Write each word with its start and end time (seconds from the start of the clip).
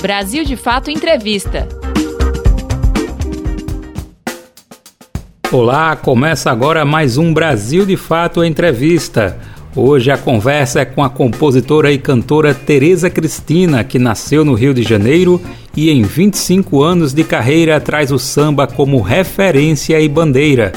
Brasil 0.00 0.44
de 0.44 0.56
Fato 0.56 0.90
Entrevista. 0.90 1.68
Olá, 5.52 5.94
começa 5.94 6.50
agora 6.50 6.86
mais 6.86 7.18
um 7.18 7.34
Brasil 7.34 7.84
de 7.84 7.98
Fato 7.98 8.42
Entrevista. 8.42 9.38
Hoje 9.76 10.10
a 10.10 10.16
conversa 10.16 10.80
é 10.80 10.84
com 10.86 11.04
a 11.04 11.10
compositora 11.10 11.92
e 11.92 11.98
cantora 11.98 12.54
Tereza 12.54 13.10
Cristina, 13.10 13.84
que 13.84 13.98
nasceu 13.98 14.42
no 14.42 14.54
Rio 14.54 14.72
de 14.72 14.82
Janeiro 14.82 15.38
e 15.76 15.90
em 15.90 16.02
25 16.02 16.82
anos 16.82 17.12
de 17.12 17.22
carreira 17.22 17.78
traz 17.78 18.10
o 18.10 18.18
samba 18.18 18.66
como 18.66 19.02
referência 19.02 20.00
e 20.00 20.08
bandeira. 20.08 20.72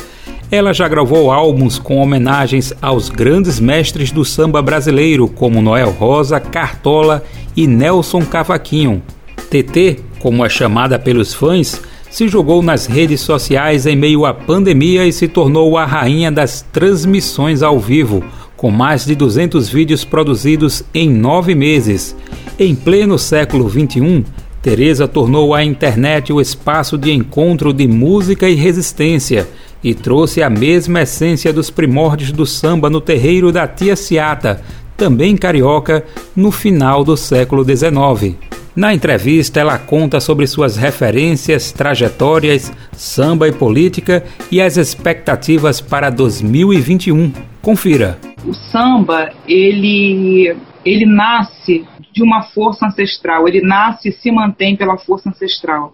Ela 0.52 0.74
já 0.74 0.88
gravou 0.88 1.32
álbuns 1.32 1.80
com 1.80 1.98
homenagens 1.98 2.74
aos 2.82 3.10
grandes 3.10 3.60
mestres 3.60 4.12
do 4.12 4.26
samba 4.26 4.62
brasileiro, 4.62 5.28
como 5.30 5.62
Noel 5.62 5.92
Rosa, 5.92 6.40
Cartola 6.42 7.24
e 7.56 7.68
Nelson 7.68 8.26
Cavaquinho. 8.26 9.02
TT, 9.50 10.00
como 10.20 10.46
é 10.46 10.50
chamada 10.50 10.98
pelos 10.98 11.34
fãs, 11.34 11.82
se 12.10 12.28
jogou 12.28 12.62
nas 12.62 12.86
redes 12.86 13.22
sociais 13.22 13.86
em 13.86 13.96
meio 13.96 14.26
à 14.26 14.34
pandemia 14.34 15.06
e 15.06 15.12
se 15.12 15.28
tornou 15.28 15.78
a 15.78 15.86
rainha 15.86 16.32
das 16.32 16.62
transmissões 16.62 17.64
ao 17.64 17.80
vivo, 17.80 18.24
com 18.56 18.70
mais 18.70 19.06
de 19.06 19.16
200 19.16 19.68
vídeos 19.70 20.04
produzidos 20.06 20.84
em 20.94 21.10
nove 21.10 21.56
meses. 21.56 22.16
Em 22.58 22.76
pleno 22.76 23.18
século 23.18 23.70
XXI, 23.70 24.24
Teresa 24.62 25.08
tornou 25.08 25.54
a 25.54 25.64
internet 25.64 26.32
o 26.32 26.40
espaço 26.40 26.98
de 26.98 27.12
encontro 27.12 27.74
de 27.74 27.88
música 27.88 28.50
e 28.50 28.56
resistência 28.56 29.48
e 29.84 29.94
trouxe 29.94 30.42
a 30.42 30.50
mesma 30.50 31.02
essência 31.02 31.52
dos 31.52 31.70
primórdios 31.70 32.32
do 32.32 32.46
samba 32.46 32.90
no 32.90 33.02
terreiro 33.02 33.52
da 33.52 33.68
Tia 33.68 33.98
Ciata, 33.98 34.62
também 34.98 35.36
carioca, 35.36 36.06
no 36.36 36.52
final 36.52 37.04
do 37.04 37.16
século 37.18 37.64
XIX. 37.64 38.36
Na 38.76 38.92
entrevista, 38.92 39.60
ela 39.60 39.78
conta 39.78 40.20
sobre 40.20 40.48
suas 40.48 40.78
referências, 40.78 41.72
trajetórias, 41.72 42.74
samba 42.94 43.48
e 43.48 43.52
política 43.52 44.24
e 44.52 44.60
as 44.60 44.78
expectativas 44.78 45.80
para 45.80 46.10
2021. 46.10 47.32
Confira. 47.62 48.18
O 48.44 48.54
samba, 48.54 49.32
ele, 49.48 50.56
ele 50.84 51.06
nasce 51.06 51.86
de 52.12 52.24
uma 52.24 52.44
força 52.44 52.88
ancestral, 52.88 53.48
ele 53.48 53.62
nasce 53.62 54.10
e 54.10 54.12
se 54.12 54.32
mantém 54.32 54.76
pela 54.76 54.98
força 54.98 55.30
ancestral. 55.30 55.94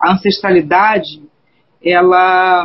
A 0.00 0.14
ancestralidade, 0.14 1.20
ela 1.84 2.64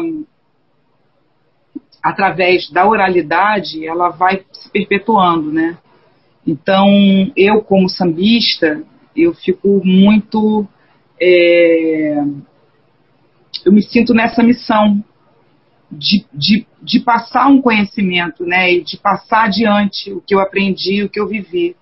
através 2.03 2.69
da 2.69 2.85
oralidade, 2.85 3.87
ela 3.87 4.09
vai 4.09 4.43
se 4.51 4.69
perpetuando, 4.69 5.51
né? 5.51 5.77
Então, 6.45 6.85
eu 7.37 7.61
como 7.61 7.87
sambista, 7.87 8.83
eu 9.15 9.33
fico 9.33 9.81
muito. 9.85 10.67
É, 11.21 12.21
eu 13.65 13.71
me 13.71 13.81
sinto 13.81 14.13
nessa 14.13 14.43
missão 14.43 15.01
de, 15.89 16.25
de, 16.33 16.67
de 16.81 16.99
passar 16.99 17.47
um 17.47 17.61
conhecimento, 17.61 18.45
né? 18.45 18.73
E 18.73 18.83
de 18.83 18.97
passar 18.97 19.45
adiante 19.45 20.11
o 20.11 20.19
que 20.19 20.35
eu 20.35 20.41
aprendi, 20.41 21.03
o 21.03 21.09
que 21.09 21.19
eu 21.19 21.27
vivi. 21.27 21.77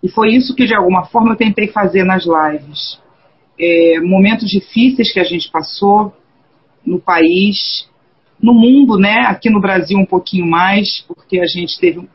E 0.00 0.08
foi 0.08 0.30
isso 0.30 0.54
que, 0.54 0.66
de 0.66 0.74
alguma 0.74 1.06
forma, 1.06 1.32
eu 1.32 1.36
tentei 1.36 1.66
fazer 1.66 2.04
nas 2.04 2.24
lives. 2.24 3.00
É, 3.58 3.98
momentos 4.00 4.48
difíceis 4.48 5.12
que 5.12 5.18
a 5.18 5.24
gente 5.24 5.50
passou 5.50 6.14
no 6.86 7.00
país, 7.00 7.88
no 8.40 8.54
mundo, 8.54 8.98
né? 8.98 9.24
Aqui 9.26 9.50
no 9.50 9.60
Brasil 9.60 9.98
um 9.98 10.06
pouquinho 10.06 10.46
mais, 10.46 11.04
porque 11.06 11.40
a 11.40 11.46
gente 11.46 11.78
teve 11.78 12.08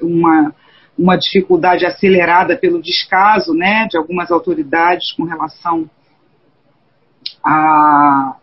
uma, 0.00 0.54
uma 0.96 1.16
dificuldade 1.16 1.84
acelerada 1.84 2.56
pelo 2.56 2.80
descaso, 2.80 3.52
né? 3.52 3.86
De 3.88 3.96
algumas 3.96 4.30
autoridades 4.30 5.12
com 5.12 5.24
relação 5.24 5.90
à, 7.44 8.36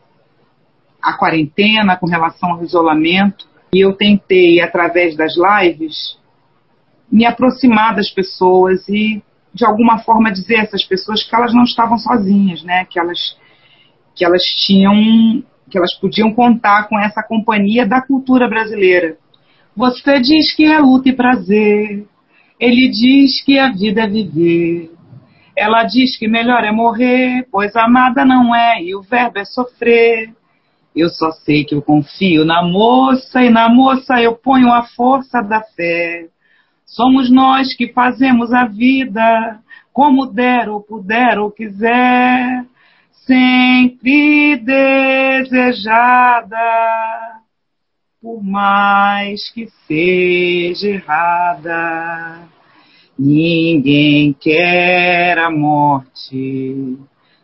à 1.02 1.14
quarentena, 1.14 1.96
com 1.96 2.08
relação 2.08 2.52
ao 2.52 2.64
isolamento. 2.64 3.48
E 3.74 3.80
eu 3.80 3.94
tentei, 3.94 4.62
através 4.62 5.16
das 5.16 5.34
lives, 5.36 6.18
me 7.12 7.26
aproximar 7.26 7.96
das 7.96 8.10
pessoas 8.10 8.88
e, 8.90 9.24
de 9.54 9.66
alguma 9.66 10.00
forma, 10.00 10.32
dizer 10.32 10.58
a 10.58 10.64
essas 10.64 10.84
pessoas 10.84 11.24
que 11.24 11.36
elas 11.36 11.54
não 11.54 11.64
estavam 11.64 11.98
sozinhas, 11.98 12.62
né? 12.64 12.86
Que 12.86 13.00
elas, 13.00 13.38
que 14.14 14.26
elas 14.26 14.44
tinham 14.44 15.44
que 15.74 15.78
elas 15.80 15.96
podiam 15.96 16.32
contar 16.32 16.88
com 16.88 17.00
essa 17.00 17.24
companhia 17.24 17.84
da 17.84 18.00
cultura 18.00 18.48
brasileira. 18.48 19.18
Você 19.76 20.20
diz 20.20 20.56
que 20.56 20.66
é 20.66 20.78
luta 20.78 21.10
e 21.10 21.16
prazer, 21.16 22.06
ele 22.60 22.92
diz 22.92 23.44
que 23.44 23.58
a 23.58 23.72
vida 23.72 24.04
é 24.04 24.08
viver. 24.08 24.92
Ela 25.58 25.84
diz 25.84 26.16
que 26.16 26.28
melhor 26.28 26.64
é 26.64 26.72
morrer, 26.72 27.48
pois 27.52 27.76
amada 27.76 28.24
não 28.24 28.56
é 28.56 28.84
e 28.84 28.96
o 28.96 29.02
verbo 29.02 29.40
é 29.40 29.46
sofrer. 29.46 30.32
Eu 30.96 31.10
só 31.10 31.32
sei 31.32 31.64
que 31.64 31.74
eu 31.74 31.82
confio 31.82 32.46
na 32.46 32.62
moça 32.62 33.42
e 33.42 33.50
na 33.50 33.68
moça 33.68 34.22
eu 34.22 34.36
ponho 34.36 34.72
a 34.72 34.84
força 34.84 35.42
da 35.42 35.62
fé. 35.76 36.28
Somos 36.86 37.32
nós 37.32 37.76
que 37.76 37.92
fazemos 37.92 38.54
a 38.54 38.66
vida 38.66 39.60
como 39.92 40.28
der 40.28 40.70
ou 40.70 40.84
puder 40.84 41.40
ou 41.40 41.50
quiser 41.50 42.64
sempre 43.26 44.58
desejada, 44.58 46.58
por 48.22 48.44
mais 48.44 49.50
que 49.52 49.68
seja 49.88 50.90
errada. 50.90 52.50
Ninguém 53.18 54.34
quer 54.34 55.38
a 55.38 55.50
morte, 55.52 56.98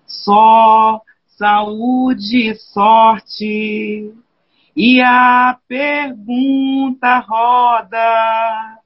só 0.06 1.02
saúde 1.38 2.50
e 2.50 2.56
sorte. 2.56 4.14
E 4.76 5.02
a 5.02 5.58
pergunta 5.68 7.20
roda 7.20 8.78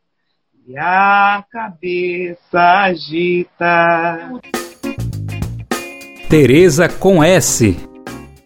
e 0.68 0.78
a 0.78 1.44
cabeça 1.52 2.86
agita. 2.86 4.32
Tereza 6.34 6.90
com 6.90 7.24
S. 7.24 7.78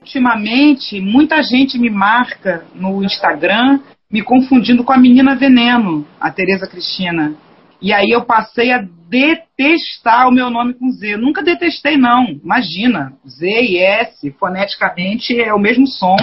Ultimamente, 0.02 1.00
muita 1.00 1.42
gente 1.42 1.80
me 1.80 1.90
marca 1.90 2.66
no 2.76 3.02
Instagram 3.02 3.80
me 4.12 4.22
confundindo 4.22 4.84
com 4.84 4.92
a 4.92 4.98
menina 4.98 5.38
Veneno, 5.38 6.06
a 6.20 6.30
Tereza 6.30 6.68
Cristina. 6.68 7.34
E 7.82 7.94
aí 7.94 8.10
eu 8.10 8.26
passei 8.26 8.74
a 8.74 8.86
detestar 9.08 10.28
o 10.28 10.34
meu 10.34 10.50
nome 10.50 10.74
com 10.74 10.92
Z. 10.92 11.16
Nunca 11.16 11.42
detestei, 11.42 11.96
não. 11.96 12.26
Imagina, 12.44 13.14
Z 13.26 13.48
e 13.48 13.78
S, 13.78 14.32
foneticamente 14.38 15.40
é 15.40 15.54
o 15.54 15.60
mesmo 15.60 15.88
som. 15.88 16.18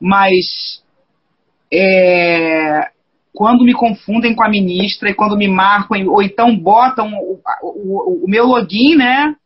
Mas 0.00 0.82
é, 1.72 2.90
quando 3.32 3.62
me 3.62 3.74
confundem 3.74 4.34
com 4.34 4.42
a 4.42 4.50
ministra 4.50 5.08
e 5.08 5.14
quando 5.14 5.36
me 5.36 5.46
marcam, 5.46 6.04
ou 6.08 6.20
então 6.20 6.58
botam 6.58 7.12
o, 7.14 7.38
o, 7.62 8.24
o 8.24 8.28
meu 8.28 8.46
login, 8.46 8.96
né? 8.96 9.36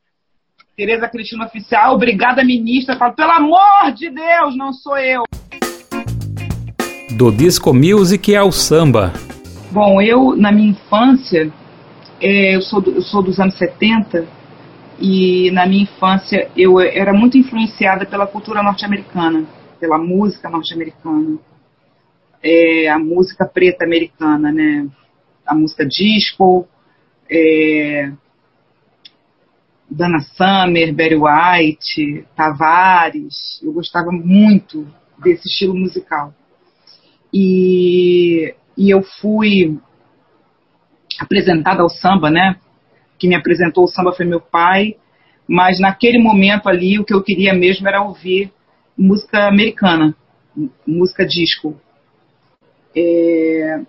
Tereza 0.76 1.08
Cristina 1.08 1.46
Oficial, 1.46 1.94
obrigada 1.94 2.44
ministra, 2.44 2.94
pelo 3.12 3.30
amor 3.30 3.92
de 3.94 4.10
Deus, 4.10 4.54
não 4.54 4.74
sou 4.74 4.98
eu. 4.98 5.22
Do 7.16 7.32
disco 7.32 7.72
music 7.72 8.36
ao 8.36 8.52
samba. 8.52 9.10
Bom, 9.72 10.02
eu, 10.02 10.36
na 10.36 10.52
minha 10.52 10.72
infância, 10.72 11.50
é, 12.20 12.54
eu, 12.54 12.60
sou 12.60 12.82
eu 12.88 13.00
sou 13.00 13.22
dos 13.22 13.40
anos 13.40 13.56
70, 13.56 14.28
e 15.00 15.50
na 15.52 15.64
minha 15.66 15.84
infância 15.84 16.50
eu 16.54 16.78
era 16.78 17.14
muito 17.14 17.38
influenciada 17.38 18.04
pela 18.04 18.26
cultura 18.26 18.62
norte-americana, 18.62 19.46
pela 19.80 19.96
música 19.96 20.50
norte-americana, 20.50 21.38
é, 22.42 22.86
a 22.88 22.98
música 22.98 23.46
preta 23.46 23.82
americana, 23.82 24.52
né? 24.52 24.86
A 25.46 25.54
música 25.54 25.86
disco, 25.86 26.68
é, 27.30 28.12
Dana 29.90 30.20
Summer, 30.20 30.92
Barry 30.94 31.16
White, 31.16 32.26
Tavares. 32.34 33.60
Eu 33.62 33.72
gostava 33.72 34.10
muito 34.10 34.86
desse 35.18 35.48
estilo 35.48 35.74
musical. 35.74 36.34
E, 37.32 38.54
e 38.76 38.90
eu 38.90 39.02
fui 39.02 39.78
apresentada 41.18 41.82
ao 41.82 41.88
samba, 41.88 42.30
né? 42.30 42.56
Quem 43.18 43.30
me 43.30 43.36
apresentou 43.36 43.84
o 43.84 43.88
samba 43.88 44.12
foi 44.12 44.26
meu 44.26 44.40
pai, 44.40 44.96
mas 45.48 45.80
naquele 45.80 46.18
momento 46.18 46.68
ali 46.68 46.98
o 46.98 47.04
que 47.04 47.14
eu 47.14 47.22
queria 47.22 47.54
mesmo 47.54 47.88
era 47.88 48.02
ouvir 48.02 48.52
música 48.96 49.46
americana, 49.46 50.14
música 50.86 51.24
disco. 51.24 51.78
É, 52.94 53.80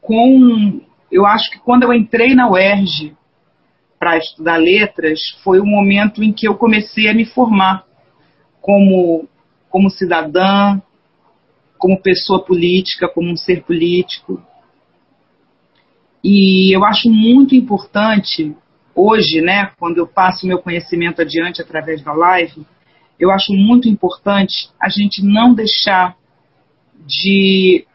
com, 0.00 0.80
eu 1.10 1.24
acho 1.26 1.50
que 1.50 1.58
quando 1.60 1.84
eu 1.84 1.92
entrei 1.92 2.34
na 2.34 2.50
UERJ, 2.50 3.16
para 4.00 4.16
estudar 4.16 4.56
letras 4.56 5.20
foi 5.44 5.60
o 5.60 5.66
momento 5.66 6.24
em 6.24 6.32
que 6.32 6.48
eu 6.48 6.56
comecei 6.56 7.06
a 7.06 7.14
me 7.14 7.26
formar 7.26 7.84
como, 8.58 9.28
como 9.68 9.90
cidadã, 9.90 10.80
como 11.76 12.00
pessoa 12.00 12.42
política, 12.42 13.10
como 13.10 13.30
um 13.30 13.36
ser 13.36 13.62
político. 13.62 14.42
E 16.24 16.74
eu 16.74 16.82
acho 16.82 17.10
muito 17.10 17.54
importante 17.54 18.56
hoje, 18.94 19.42
né, 19.42 19.70
quando 19.78 19.98
eu 19.98 20.06
passo 20.06 20.46
meu 20.46 20.62
conhecimento 20.62 21.20
adiante 21.20 21.60
através 21.60 22.02
da 22.02 22.14
live, 22.14 22.66
eu 23.18 23.30
acho 23.30 23.52
muito 23.52 23.86
importante 23.86 24.70
a 24.80 24.88
gente 24.88 25.22
não 25.22 25.52
deixar 25.52 26.16
de 27.06 27.86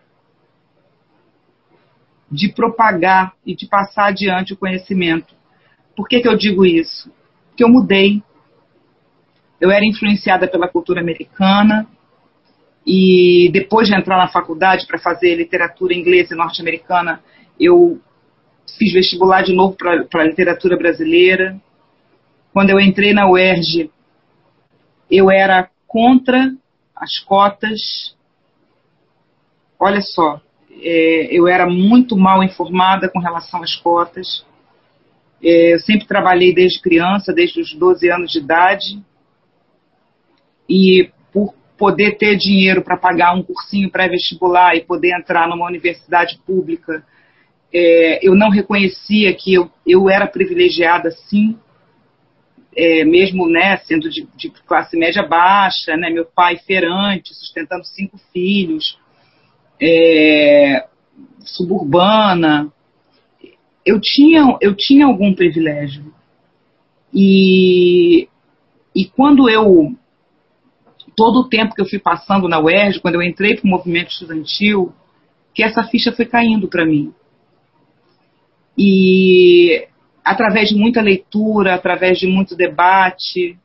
de 2.32 2.50
propagar 2.50 3.34
e 3.46 3.56
de 3.56 3.68
passar 3.68 4.08
adiante 4.08 4.54
o 4.54 4.58
conhecimento. 4.58 5.35
Por 5.96 6.08
que, 6.08 6.20
que 6.20 6.28
eu 6.28 6.38
digo 6.38 6.66
isso? 6.66 7.12
Porque 7.50 7.64
eu 7.64 7.70
mudei. 7.70 8.22
Eu 9.60 9.72
era 9.72 9.86
influenciada 9.86 10.48
pela 10.48 10.68
cultura 10.68 11.00
americana 11.02 11.88
e 12.86 13.50
depois 13.52 13.88
de 13.88 13.96
entrar 13.96 14.18
na 14.18 14.28
faculdade 14.28 14.86
para 14.86 15.00
fazer 15.00 15.36
literatura 15.36 15.94
inglesa 15.94 16.36
e 16.36 16.38
norte-americana, 16.38 17.24
eu 17.60 18.00
fiz 18.78 18.94
vestibular 18.94 19.42
de 19.42 19.56
novo 19.56 19.76
para 19.76 20.22
a 20.22 20.26
literatura 20.26 20.78
brasileira. 20.78 21.60
Quando 22.54 22.70
eu 22.70 22.80
entrei 22.80 23.12
na 23.12 23.28
UERJ, 23.28 23.90
eu 25.10 25.32
era 25.32 25.70
contra 25.88 26.54
as 26.96 27.18
cotas. 27.20 28.16
Olha 29.80 30.02
só, 30.02 30.40
é, 30.70 31.28
eu 31.32 31.48
era 31.48 31.66
muito 31.66 32.16
mal 32.16 32.44
informada 32.44 33.10
com 33.10 33.20
relação 33.20 33.64
às 33.64 33.76
cotas. 33.76 34.46
É, 35.46 35.76
eu 35.76 35.80
sempre 35.80 36.08
trabalhei 36.08 36.52
desde 36.56 36.82
criança, 36.82 37.32
desde 37.32 37.62
os 37.62 37.72
12 37.76 38.10
anos 38.10 38.32
de 38.32 38.40
idade. 38.40 39.00
E 40.68 41.12
por 41.32 41.54
poder 41.78 42.18
ter 42.18 42.36
dinheiro 42.36 42.82
para 42.82 42.98
pagar 42.98 43.36
um 43.36 43.44
cursinho 43.44 43.92
pré-vestibular 43.92 44.76
e 44.76 44.84
poder 44.84 45.16
entrar 45.16 45.48
numa 45.48 45.68
universidade 45.68 46.40
pública, 46.48 47.06
é, 47.72 48.28
eu 48.28 48.34
não 48.34 48.50
reconhecia 48.50 49.36
que 49.36 49.54
eu, 49.54 49.70
eu 49.86 50.10
era 50.10 50.26
privilegiada 50.26 51.12
sim, 51.12 51.60
é, 52.76 53.06
mesmo 53.06 53.48
né, 53.48 53.78
sendo 53.86 54.10
de, 54.10 54.28
de, 54.36 54.50
classe 54.50 54.98
média 54.98 55.22
baixa, 55.22 55.96
né, 55.96 56.10
meu 56.10 56.26
pai 56.26 56.58
feirante, 56.58 57.36
sustentando 57.36 57.86
cinco 57.86 58.18
filhos, 58.34 58.98
é, 59.80 60.88
suburbana, 61.42 62.72
eu 63.86 64.00
tinha, 64.02 64.58
eu 64.62 64.76
tinha 64.76 65.06
algum 65.06 65.34
privilégio. 65.34 66.12
E, 67.14 68.28
e 68.96 69.06
quando 69.06 69.50
eu, 69.50 69.96
todo 71.16 71.42
o 71.42 71.50
tempo 71.50 71.76
que 71.76 71.82
eu 71.82 71.88
fui 71.88 72.00
passando 72.00 72.48
na 72.48 72.60
UERJ, 72.60 73.00
quando 73.00 73.16
eu 73.16 73.22
entrei 73.22 73.56
para 73.56 73.66
o 73.66 73.70
movimento 73.70 74.12
estudantil, 74.12 74.92
que 75.54 75.64
essa 75.64 75.84
ficha 75.84 76.12
foi 76.12 76.26
caindo 76.26 76.68
para 76.68 76.86
mim. 76.86 77.14
E 78.78 79.88
através 80.24 80.70
de 80.70 80.76
muita 80.76 81.02
leitura, 81.02 81.76
através 81.76 82.18
de 82.18 82.28
muito 82.28 82.56
debate, 82.56 83.58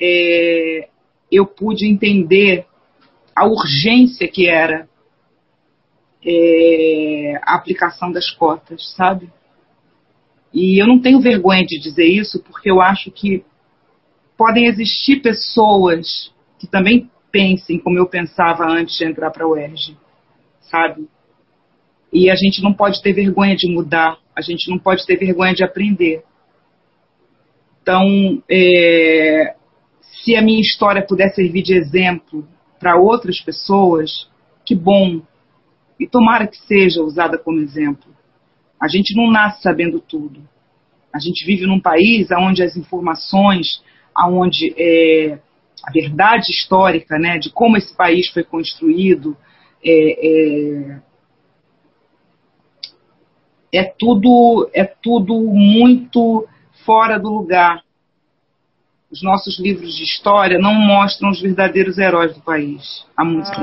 é, 0.00 0.88
eu 1.30 1.44
pude 1.44 1.86
entender 1.86 2.64
a 3.34 3.44
urgência 3.44 4.28
que 4.28 4.48
era 4.48 4.88
é, 6.24 7.38
a 7.42 7.56
aplicação 7.56 8.10
das 8.10 8.30
cotas, 8.30 8.94
sabe? 8.94 9.30
E 10.58 10.80
eu 10.80 10.86
não 10.86 10.98
tenho 10.98 11.20
vergonha 11.20 11.66
de 11.66 11.78
dizer 11.78 12.06
isso, 12.06 12.42
porque 12.42 12.70
eu 12.70 12.80
acho 12.80 13.10
que 13.10 13.44
podem 14.38 14.66
existir 14.66 15.20
pessoas 15.20 16.32
que 16.58 16.66
também 16.66 17.10
pensem 17.30 17.78
como 17.78 17.98
eu 17.98 18.06
pensava 18.06 18.64
antes 18.64 18.96
de 18.96 19.04
entrar 19.04 19.30
para 19.30 19.44
a 19.44 19.48
UERJ, 19.48 19.94
sabe? 20.62 21.06
E 22.10 22.30
a 22.30 22.34
gente 22.34 22.62
não 22.62 22.72
pode 22.72 23.02
ter 23.02 23.12
vergonha 23.12 23.54
de 23.54 23.70
mudar, 23.70 24.16
a 24.34 24.40
gente 24.40 24.70
não 24.70 24.78
pode 24.78 25.04
ter 25.04 25.18
vergonha 25.18 25.52
de 25.52 25.62
aprender. 25.62 26.24
Então, 27.82 28.42
é, 28.50 29.56
se 30.00 30.36
a 30.36 30.40
minha 30.40 30.62
história 30.62 31.06
puder 31.06 31.34
servir 31.34 31.64
de 31.64 31.74
exemplo 31.74 32.48
para 32.80 32.96
outras 32.96 33.42
pessoas, 33.42 34.26
que 34.64 34.74
bom, 34.74 35.20
e 36.00 36.06
tomara 36.06 36.46
que 36.46 36.56
seja 36.56 37.02
usada 37.02 37.36
como 37.36 37.60
exemplo. 37.60 38.15
A 38.80 38.88
gente 38.88 39.16
não 39.16 39.30
nasce 39.30 39.62
sabendo 39.62 40.00
tudo. 40.00 40.40
A 41.12 41.18
gente 41.18 41.46
vive 41.46 41.66
num 41.66 41.80
país 41.80 42.28
onde 42.30 42.62
as 42.62 42.76
informações, 42.76 43.82
onde 44.28 44.74
é, 44.76 45.38
a 45.82 45.90
verdade 45.90 46.50
histórica 46.50 47.18
né, 47.18 47.38
de 47.38 47.50
como 47.50 47.76
esse 47.76 47.94
país 47.96 48.28
foi 48.28 48.44
construído 48.44 49.36
é, 49.84 50.26
é, 50.26 51.00
é 53.72 53.84
tudo, 53.98 54.70
é 54.74 54.84
tudo 54.84 55.34
muito 55.40 56.46
fora 56.84 57.18
do 57.18 57.28
lugar. 57.28 57.82
Os 59.10 59.22
nossos 59.22 59.60
livros 59.60 59.96
de 59.96 60.02
história 60.02 60.58
não 60.58 60.74
mostram 60.74 61.30
os 61.30 61.40
verdadeiros 61.40 61.96
heróis 61.96 62.34
do 62.34 62.40
país. 62.40 63.06
A 63.16 63.24
música. 63.24 63.60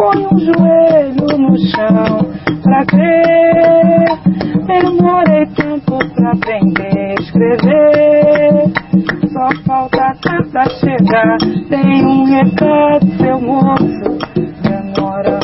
Põe 0.00 0.16
um 0.16 0.38
joelho 0.38 1.26
no 1.36 1.58
chão 1.58 2.32
pra 2.62 2.86
crer. 2.86 4.06
Demorei 4.66 5.44
tempo 5.54 5.98
pra 6.14 6.32
aprender 6.32 6.98
a 6.98 7.14
escrever. 7.20 8.72
Só 9.30 9.62
falta 9.66 10.16
pra 10.50 10.70
chegar. 10.70 11.36
Tem 11.68 12.02
um 12.02 12.24
recado, 12.24 13.06
seu 13.18 13.40
moço. 13.42 14.18
Demora. 14.62 15.38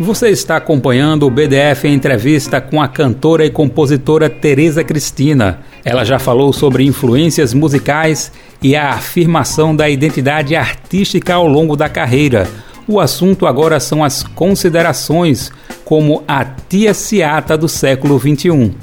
Você 0.00 0.30
está 0.30 0.56
acompanhando 0.56 1.26
o 1.26 1.30
BDF 1.30 1.86
entrevista 1.86 2.60
com 2.60 2.82
a 2.82 2.88
cantora 2.88 3.44
e 3.44 3.50
compositora 3.50 4.28
Tereza 4.28 4.82
Cristina. 4.82 5.60
Ela 5.84 6.04
já 6.04 6.18
falou 6.18 6.52
sobre 6.52 6.84
influências 6.84 7.54
musicais 7.54 8.32
e 8.62 8.76
a 8.76 8.90
afirmação 8.90 9.74
da 9.74 9.88
identidade 9.88 10.54
artística 10.54 11.34
ao 11.34 11.46
longo 11.46 11.76
da 11.76 11.88
carreira. 11.88 12.46
O 12.86 13.00
assunto 13.00 13.46
agora 13.46 13.78
são 13.78 14.02
as 14.02 14.22
considerações 14.22 15.50
como 15.84 16.22
a 16.26 16.44
tia 16.44 16.92
Ciata 16.92 17.56
do 17.56 17.68
século 17.68 18.18
XXI. 18.18 18.74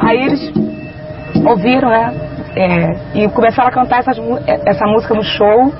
Aí 0.00 0.16
eles 0.16 0.52
ouviram, 1.46 1.88
né? 1.88 2.28
É, 2.56 3.22
e 3.22 3.28
começaram 3.30 3.68
a 3.68 3.72
cantar 3.72 4.00
essas, 4.00 4.18
essa 4.66 4.86
música 4.86 5.14
no 5.14 5.22
show. 5.22 5.72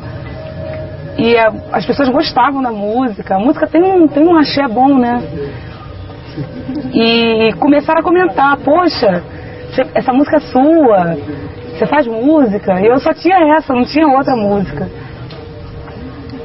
E 1.19 1.37
a, 1.37 1.53
as 1.73 1.87
pessoas 1.87 2.09
gostavam 2.09 2.63
da 2.63 2.71
música. 2.71 3.37
A 3.37 3.39
música 3.39 3.67
tem 3.67 3.83
um, 3.83 4.07
tem 4.09 4.27
um 4.27 4.37
axé 4.37 4.67
bom, 4.69 4.99
né? 4.99 5.23
E 6.95 7.53
começaram 7.59 8.01
a 8.01 8.03
comentar: 8.03 8.57
Poxa, 8.59 9.23
essa 9.95 10.13
música 10.13 10.37
é 10.37 10.41
sua, 10.41 11.17
você 11.81 11.87
faz 11.87 12.07
música? 12.07 12.79
Eu 12.83 12.99
só 13.01 13.15
tinha 13.15 13.57
essa, 13.57 13.73
não 13.73 13.85
tinha 13.85 14.07
outra 14.07 14.37
música. 14.37 14.87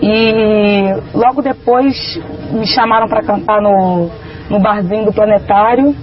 E 0.02 0.96
logo 1.14 1.42
depois 1.42 2.18
me 2.52 2.66
chamaram 2.66 3.08
para 3.10 3.22
cantar 3.22 3.62
no, 3.62 4.10
no 4.50 4.60
barzinho 4.62 5.04
do 5.04 5.12
Planetário. 5.12 5.94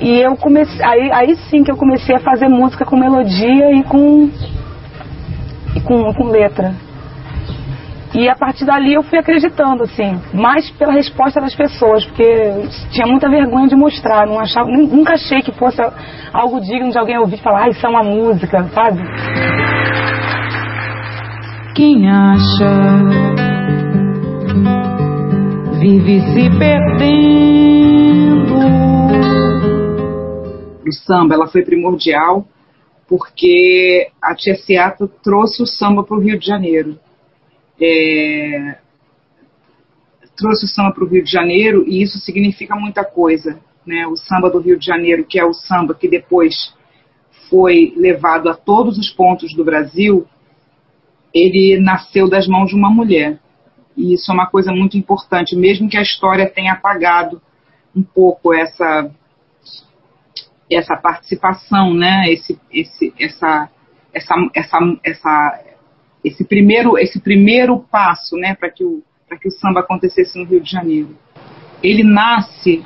E 0.00 0.20
eu 0.20 0.36
comecei, 0.36 0.82
aí, 0.82 1.12
aí 1.12 1.36
sim 1.50 1.62
que 1.62 1.70
eu 1.70 1.76
comecei 1.76 2.14
a 2.14 2.20
fazer 2.20 2.48
música 2.48 2.86
com 2.86 2.96
melodia 2.96 3.72
e 3.72 3.82
com, 3.82 4.30
e 5.74 5.80
com, 5.80 6.14
com 6.14 6.24
letra. 6.28 6.74
E 8.16 8.30
a 8.30 8.34
partir 8.34 8.64
dali 8.64 8.94
eu 8.94 9.02
fui 9.02 9.18
acreditando, 9.18 9.82
assim, 9.82 10.18
mais 10.32 10.70
pela 10.70 10.94
resposta 10.94 11.38
das 11.38 11.54
pessoas, 11.54 12.02
porque 12.06 12.24
tinha 12.90 13.06
muita 13.06 13.28
vergonha 13.28 13.68
de 13.68 13.76
mostrar, 13.76 14.26
não 14.26 14.40
achava, 14.40 14.70
nunca 14.70 15.12
achei 15.12 15.42
que 15.42 15.52
fosse 15.52 15.82
algo 16.32 16.58
digno 16.62 16.90
de 16.90 16.98
alguém 16.98 17.18
ouvir 17.18 17.36
falar, 17.42 17.64
ah, 17.64 17.68
isso 17.68 17.84
é 17.84 17.90
uma 17.90 18.02
música, 18.02 18.64
sabe? 18.72 19.02
Quem 21.74 22.08
acha 22.10 22.70
vive 25.78 26.20
se 26.20 26.58
perdendo. 26.58 27.76
O 30.88 30.92
samba, 31.04 31.34
ela 31.34 31.48
foi 31.48 31.62
primordial 31.62 32.46
porque 33.06 34.08
a 34.22 34.34
Tia 34.34 34.54
Seata 34.54 35.06
trouxe 35.22 35.62
o 35.62 35.66
samba 35.66 36.02
para 36.02 36.16
o 36.16 36.20
Rio 36.20 36.38
de 36.38 36.46
Janeiro 36.46 36.98
é, 37.80 38.78
trouxe 40.36 40.64
o 40.64 40.68
samba 40.68 40.92
para 40.92 41.04
o 41.04 41.08
Rio 41.08 41.24
de 41.24 41.30
Janeiro 41.30 41.84
e 41.86 42.02
isso 42.02 42.18
significa 42.18 42.76
muita 42.76 43.04
coisa. 43.04 43.58
Né? 43.86 44.06
O 44.06 44.16
samba 44.16 44.50
do 44.50 44.60
Rio 44.60 44.78
de 44.78 44.84
Janeiro, 44.84 45.24
que 45.24 45.38
é 45.38 45.44
o 45.44 45.52
samba 45.52 45.94
que 45.94 46.08
depois 46.08 46.74
foi 47.48 47.92
levado 47.96 48.48
a 48.48 48.54
todos 48.54 48.98
os 48.98 49.10
pontos 49.10 49.54
do 49.54 49.64
Brasil, 49.64 50.26
ele 51.32 51.78
nasceu 51.80 52.28
das 52.28 52.46
mãos 52.46 52.68
de 52.68 52.74
uma 52.74 52.90
mulher. 52.90 53.38
E 53.96 54.14
isso 54.14 54.30
é 54.30 54.34
uma 54.34 54.46
coisa 54.46 54.72
muito 54.72 54.96
importante, 54.96 55.56
mesmo 55.56 55.88
que 55.88 55.96
a 55.96 56.02
história 56.02 56.50
tenha 56.50 56.72
apagado 56.72 57.40
um 57.94 58.02
pouco 58.02 58.52
essa 58.52 59.10
essa 60.70 60.96
participação, 60.96 61.94
né? 61.94 62.24
Esse, 62.28 62.58
esse, 62.72 63.14
essa, 63.18 63.70
essa, 64.12 64.34
essa, 64.52 64.78
essa, 65.04 65.60
esse 66.26 66.44
primeiro, 66.44 66.98
esse 66.98 67.20
primeiro 67.20 67.78
passo 67.78 68.36
né, 68.36 68.56
para 68.56 68.68
que, 68.68 68.84
o, 68.84 69.00
que 69.40 69.46
o 69.46 69.52
samba 69.52 69.80
acontecesse 69.80 70.36
no 70.36 70.44
Rio 70.44 70.60
de 70.60 70.68
Janeiro. 70.68 71.16
Ele 71.80 72.02
nasce 72.02 72.84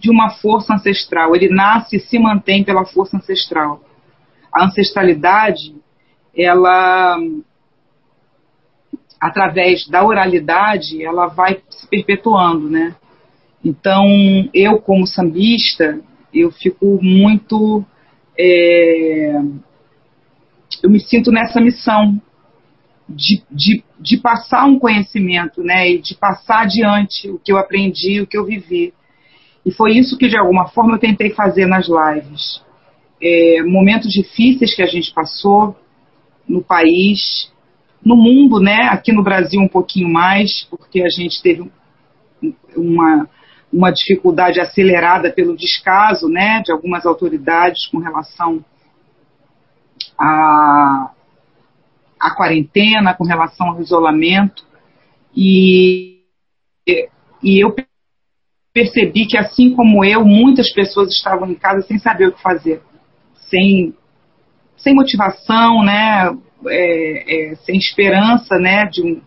de 0.00 0.10
uma 0.10 0.30
força 0.30 0.74
ancestral. 0.74 1.36
Ele 1.36 1.48
nasce 1.48 1.96
e 1.96 2.00
se 2.00 2.18
mantém 2.18 2.64
pela 2.64 2.84
força 2.84 3.16
ancestral. 3.16 3.80
A 4.52 4.64
ancestralidade, 4.64 5.76
ela, 6.36 7.18
através 9.20 9.86
da 9.86 10.04
oralidade, 10.04 11.04
ela 11.04 11.28
vai 11.28 11.60
se 11.70 11.88
perpetuando, 11.88 12.68
né? 12.68 12.96
Então, 13.64 14.04
eu 14.52 14.80
como 14.80 15.06
sambista, 15.06 16.00
eu 16.34 16.50
fico 16.50 16.98
muito, 17.00 17.84
é, 18.36 19.40
eu 20.82 20.90
me 20.90 21.00
sinto 21.00 21.30
nessa 21.30 21.60
missão 21.60 22.20
de, 23.08 23.42
de, 23.50 23.84
de 24.00 24.16
passar 24.16 24.66
um 24.66 24.78
conhecimento, 24.78 25.62
né, 25.62 25.90
e 25.90 25.98
de 25.98 26.14
passar 26.14 26.62
adiante 26.62 27.30
o 27.30 27.38
que 27.38 27.52
eu 27.52 27.58
aprendi, 27.58 28.20
o 28.20 28.26
que 28.26 28.36
eu 28.36 28.44
vivi. 28.44 28.92
E 29.64 29.72
foi 29.72 29.92
isso 29.92 30.16
que, 30.16 30.28
de 30.28 30.38
alguma 30.38 30.68
forma, 30.68 30.94
eu 30.94 30.98
tentei 30.98 31.30
fazer 31.30 31.66
nas 31.66 31.86
lives. 31.88 32.62
É, 33.20 33.62
momentos 33.62 34.10
difíceis 34.10 34.74
que 34.74 34.82
a 34.82 34.86
gente 34.86 35.12
passou 35.12 35.76
no 36.48 36.62
país, 36.62 37.50
no 38.04 38.16
mundo, 38.16 38.60
né, 38.60 38.88
aqui 38.90 39.12
no 39.12 39.22
Brasil 39.22 39.60
um 39.60 39.68
pouquinho 39.68 40.08
mais, 40.08 40.64
porque 40.70 41.02
a 41.02 41.08
gente 41.08 41.42
teve 41.42 41.70
uma, 42.76 43.28
uma 43.72 43.90
dificuldade 43.90 44.60
acelerada 44.60 45.32
pelo 45.32 45.56
descaso 45.56 46.28
né, 46.28 46.62
de 46.64 46.72
algumas 46.72 47.04
autoridades 47.04 47.86
com 47.86 47.98
relação 47.98 48.64
a 50.18 51.10
a 52.18 52.34
quarentena, 52.34 53.14
com 53.14 53.24
relação 53.24 53.68
ao 53.68 53.80
isolamento. 53.80 54.64
E, 55.34 56.22
e 57.42 57.62
eu 57.62 57.74
percebi 58.72 59.26
que, 59.26 59.38
assim 59.38 59.74
como 59.74 60.04
eu, 60.04 60.24
muitas 60.24 60.72
pessoas 60.72 61.12
estavam 61.12 61.50
em 61.50 61.54
casa 61.54 61.82
sem 61.82 61.98
saber 61.98 62.28
o 62.28 62.32
que 62.32 62.42
fazer, 62.42 62.82
sem, 63.34 63.94
sem 64.76 64.94
motivação, 64.94 65.84
né, 65.84 66.36
é, 66.68 67.52
é, 67.52 67.54
sem 67.56 67.76
esperança 67.76 68.58
né, 68.58 68.86
de, 68.86 69.02
um, 69.02 69.20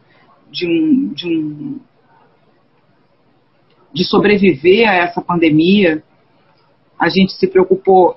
de, 0.51 0.67
um, 0.67 1.13
de, 1.13 1.27
um, 1.27 1.79
de 3.93 4.03
sobreviver 4.03 4.89
a 4.89 4.93
essa 4.93 5.21
pandemia. 5.21 6.03
A 6.99 7.07
gente 7.07 7.33
se 7.33 7.47
preocupou 7.47 8.15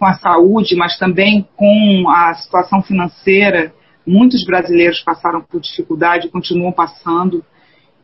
com 0.00 0.06
a 0.06 0.14
saúde, 0.14 0.74
mas 0.74 0.98
também 0.98 1.46
com 1.56 2.08
a 2.08 2.34
situação 2.34 2.82
financeira 2.82 3.72
Muitos 4.06 4.44
brasileiros 4.44 5.00
passaram 5.00 5.40
por 5.40 5.60
dificuldade, 5.60 6.28
continuam 6.30 6.72
passando, 6.72 7.44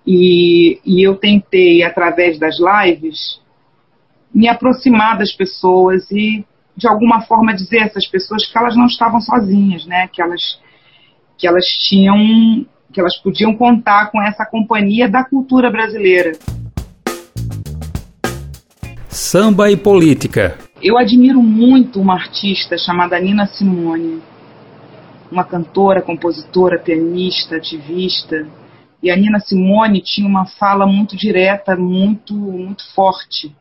e, 0.07 0.79
e 0.85 1.03
eu 1.03 1.17
tentei, 1.17 1.83
através 1.83 2.38
das 2.38 2.57
lives, 2.61 3.41
me 4.33 4.47
aproximar 4.47 5.19
das 5.19 5.33
pessoas 5.33 6.09
e, 6.12 6.45
de 6.76 6.87
alguma 6.87 7.23
forma, 7.23 7.53
dizer 7.53 7.81
a 7.81 7.87
essas 7.87 8.07
pessoas 8.07 8.47
que 8.47 8.57
elas 8.57 8.76
não 8.76 8.87
estavam 8.87 9.21
sozinhas, 9.21 9.85
né? 9.87 10.09
que, 10.12 10.23
elas, 10.23 10.61
que 11.37 11.49
elas 11.49 11.65
tinham, 11.88 12.65
que 12.93 13.00
elas 13.00 13.17
podiam 13.17 13.57
contar 13.57 14.12
com 14.12 14.23
essa 14.23 14.47
companhia 14.47 15.09
da 15.09 15.25
cultura 15.25 15.71
brasileira. 15.71 16.33
Samba 19.09 19.71
e 19.73 19.76
política. 19.76 20.65
Eu 20.83 20.99
admiro 20.99 21.42
muito 21.42 22.00
uma 22.00 22.14
artista 22.14 22.76
chamada 22.76 23.18
Nina 23.18 23.47
Simone 23.47 24.23
uma 25.30 25.45
cantora, 25.45 26.02
compositora, 26.02 26.78
pianista, 26.78 27.56
ativista. 27.56 28.49
E 29.02 29.11
a 29.11 29.16
Nina 29.16 29.40
Simone 29.40 30.00
tinha 30.00 30.26
uma 30.26 30.47
fala 30.47 30.87
muito 30.87 31.16
direta, 31.16 31.76
muito, 31.76 32.35
muito 32.35 32.83
forte. 32.95 33.54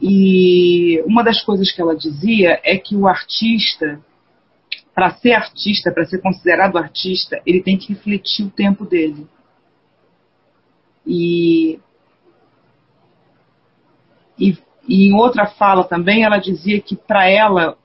E 0.00 1.02
uma 1.06 1.22
das 1.22 1.42
coisas 1.42 1.70
que 1.70 1.80
ela 1.80 1.96
dizia 1.96 2.60
é 2.64 2.76
que 2.76 2.96
o 2.96 3.06
artista, 3.06 4.00
para 4.94 5.14
ser 5.14 5.32
artista, 5.32 5.92
para 5.92 6.04
ser 6.04 6.20
considerado 6.20 6.76
artista, 6.76 7.40
ele 7.46 7.62
tem 7.62 7.78
que 7.78 7.92
refletir 7.92 8.44
o 8.44 8.50
tempo 8.50 8.84
dele. 8.84 9.26
E, 11.06 11.78
e, 14.38 14.58
e 14.88 15.08
em 15.08 15.14
outra 15.14 15.46
fala 15.46 15.84
também, 15.84 16.24
ela 16.24 16.38
dizia 16.38 16.80
que 16.80 16.96
para 16.96 17.28
ela 17.28 17.76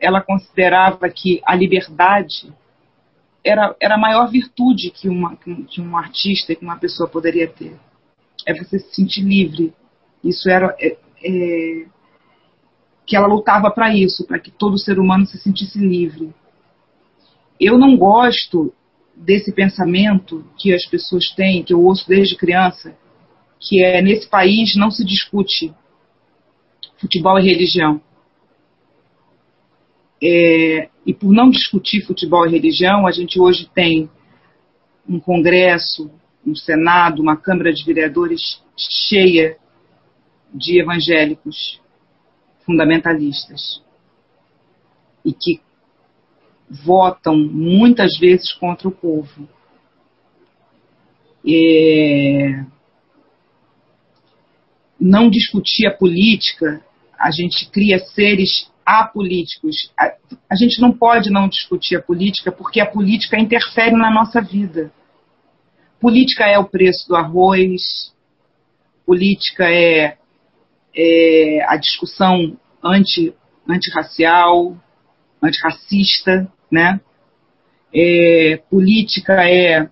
ela 0.00 0.22
considerava 0.22 1.08
que 1.10 1.42
a 1.44 1.54
liberdade 1.54 2.50
era, 3.44 3.76
era 3.80 3.94
a 3.94 3.98
maior 3.98 4.30
virtude 4.30 4.90
que, 4.90 5.08
uma, 5.08 5.36
que 5.36 5.80
um 5.80 5.96
artista, 5.96 6.54
que 6.54 6.64
uma 6.64 6.78
pessoa 6.78 7.08
poderia 7.08 7.48
ter. 7.48 7.78
É 8.46 8.54
você 8.54 8.78
se 8.78 8.94
sentir 8.94 9.22
livre. 9.22 9.74
Isso 10.24 10.48
era. 10.48 10.74
É, 10.80 10.96
é, 11.22 11.86
que 13.06 13.16
ela 13.16 13.26
lutava 13.26 13.70
para 13.72 13.92
isso, 13.94 14.24
para 14.24 14.38
que 14.38 14.52
todo 14.52 14.78
ser 14.78 14.98
humano 14.98 15.26
se 15.26 15.36
sentisse 15.36 15.78
livre. 15.78 16.32
Eu 17.58 17.76
não 17.76 17.96
gosto 17.96 18.72
desse 19.16 19.52
pensamento 19.52 20.44
que 20.56 20.72
as 20.72 20.86
pessoas 20.86 21.28
têm, 21.34 21.64
que 21.64 21.74
eu 21.74 21.82
ouço 21.82 22.08
desde 22.08 22.36
criança, 22.36 22.96
que 23.58 23.84
é 23.84 24.00
nesse 24.00 24.28
país 24.28 24.76
não 24.76 24.90
se 24.92 25.04
discute 25.04 25.74
futebol 27.00 27.38
e 27.38 27.42
religião. 27.42 28.00
É, 30.22 30.90
e 31.06 31.14
por 31.14 31.32
não 31.32 31.50
discutir 31.50 32.04
futebol 32.04 32.46
e 32.46 32.50
religião, 32.50 33.06
a 33.06 33.10
gente 33.10 33.40
hoje 33.40 33.68
tem 33.74 34.10
um 35.08 35.18
Congresso, 35.18 36.10
um 36.46 36.54
Senado, 36.54 37.22
uma 37.22 37.36
Câmara 37.36 37.72
de 37.72 37.84
Vereadores 37.84 38.62
cheia 38.76 39.56
de 40.52 40.80
evangélicos 40.80 41.80
fundamentalistas 42.64 43.82
e 45.24 45.32
que 45.32 45.60
votam 46.68 47.36
muitas 47.36 48.18
vezes 48.18 48.52
contra 48.52 48.88
o 48.88 48.92
povo. 48.92 49.48
É... 51.46 52.64
Não 55.00 55.30
discutir 55.30 55.86
a 55.86 55.96
política, 55.96 56.84
a 57.20 57.30
gente 57.30 57.70
cria 57.70 57.98
seres 57.98 58.70
apolíticos. 58.84 59.92
A, 59.98 60.14
a 60.48 60.56
gente 60.56 60.80
não 60.80 60.90
pode 60.90 61.30
não 61.30 61.48
discutir 61.48 61.96
a 61.96 62.02
política 62.02 62.50
porque 62.50 62.80
a 62.80 62.86
política 62.86 63.38
interfere 63.38 63.94
na 63.94 64.10
nossa 64.10 64.40
vida. 64.40 64.90
Política 66.00 66.46
é 66.46 66.58
o 66.58 66.64
preço 66.64 67.06
do 67.06 67.14
arroz, 67.14 68.14
política 69.04 69.70
é, 69.70 70.16
é 70.96 71.64
a 71.68 71.76
discussão 71.76 72.56
anti, 72.82 73.34
antirracial, 73.68 74.76
antirracista, 75.42 76.50
né? 76.72 77.00
É, 77.92 78.62
política 78.70 79.46
é 79.46 79.90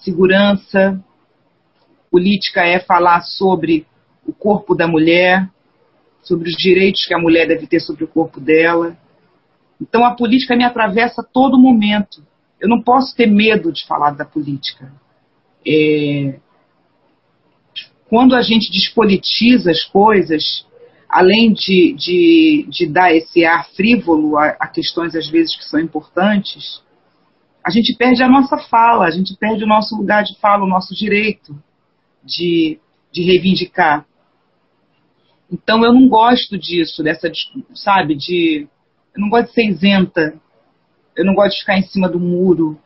segurança, 0.00 1.00
política 2.10 2.62
é 2.62 2.80
falar 2.80 3.20
sobre 3.22 3.86
o 4.26 4.32
corpo 4.32 4.74
da 4.74 4.88
mulher, 4.88 5.48
sobre 6.24 6.48
os 6.48 6.56
direitos 6.56 7.06
que 7.06 7.14
a 7.14 7.18
mulher 7.18 7.46
deve 7.46 7.66
ter 7.66 7.80
sobre 7.80 8.04
o 8.04 8.08
corpo 8.08 8.40
dela. 8.40 8.96
Então 9.80 10.04
a 10.04 10.14
política 10.14 10.56
me 10.56 10.64
atravessa 10.64 11.20
a 11.20 11.24
todo 11.24 11.58
momento. 11.58 12.24
Eu 12.60 12.68
não 12.68 12.82
posso 12.82 13.14
ter 13.14 13.26
medo 13.26 13.70
de 13.72 13.86
falar 13.86 14.12
da 14.12 14.24
política. 14.24 14.92
É... 15.66 16.38
Quando 18.08 18.34
a 18.34 18.42
gente 18.42 18.70
despolitiza 18.70 19.70
as 19.70 19.82
coisas, 19.84 20.66
além 21.08 21.52
de, 21.52 21.94
de, 21.94 22.66
de 22.68 22.86
dar 22.86 23.14
esse 23.14 23.44
ar 23.44 23.68
frívolo 23.70 24.36
a, 24.38 24.48
a 24.60 24.66
questões 24.66 25.14
às 25.14 25.28
vezes 25.28 25.56
que 25.56 25.64
são 25.64 25.80
importantes, 25.80 26.82
a 27.64 27.70
gente 27.70 27.96
perde 27.96 28.22
a 28.22 28.28
nossa 28.28 28.58
fala, 28.58 29.06
a 29.06 29.10
gente 29.10 29.34
perde 29.36 29.64
o 29.64 29.66
nosso 29.66 29.96
lugar 29.96 30.22
de 30.22 30.38
fala, 30.38 30.64
o 30.64 30.68
nosso 30.68 30.94
direito 30.94 31.56
de, 32.22 32.78
de 33.10 33.22
reivindicar. 33.22 34.06
Então 35.54 35.84
eu 35.84 35.92
não 35.92 36.08
gosto 36.08 36.58
disso, 36.58 37.00
dessa, 37.00 37.30
sabe, 37.74 38.16
de. 38.16 38.66
Eu 39.14 39.20
não 39.20 39.28
gosto 39.28 39.46
de 39.46 39.52
ser 39.52 39.66
isenta. 39.66 40.34
Eu 41.16 41.24
não 41.24 41.32
gosto 41.32 41.54
de 41.54 41.60
ficar 41.60 41.78
em 41.78 41.82
cima 41.82 42.08
do 42.08 42.18
muro. 42.18 42.76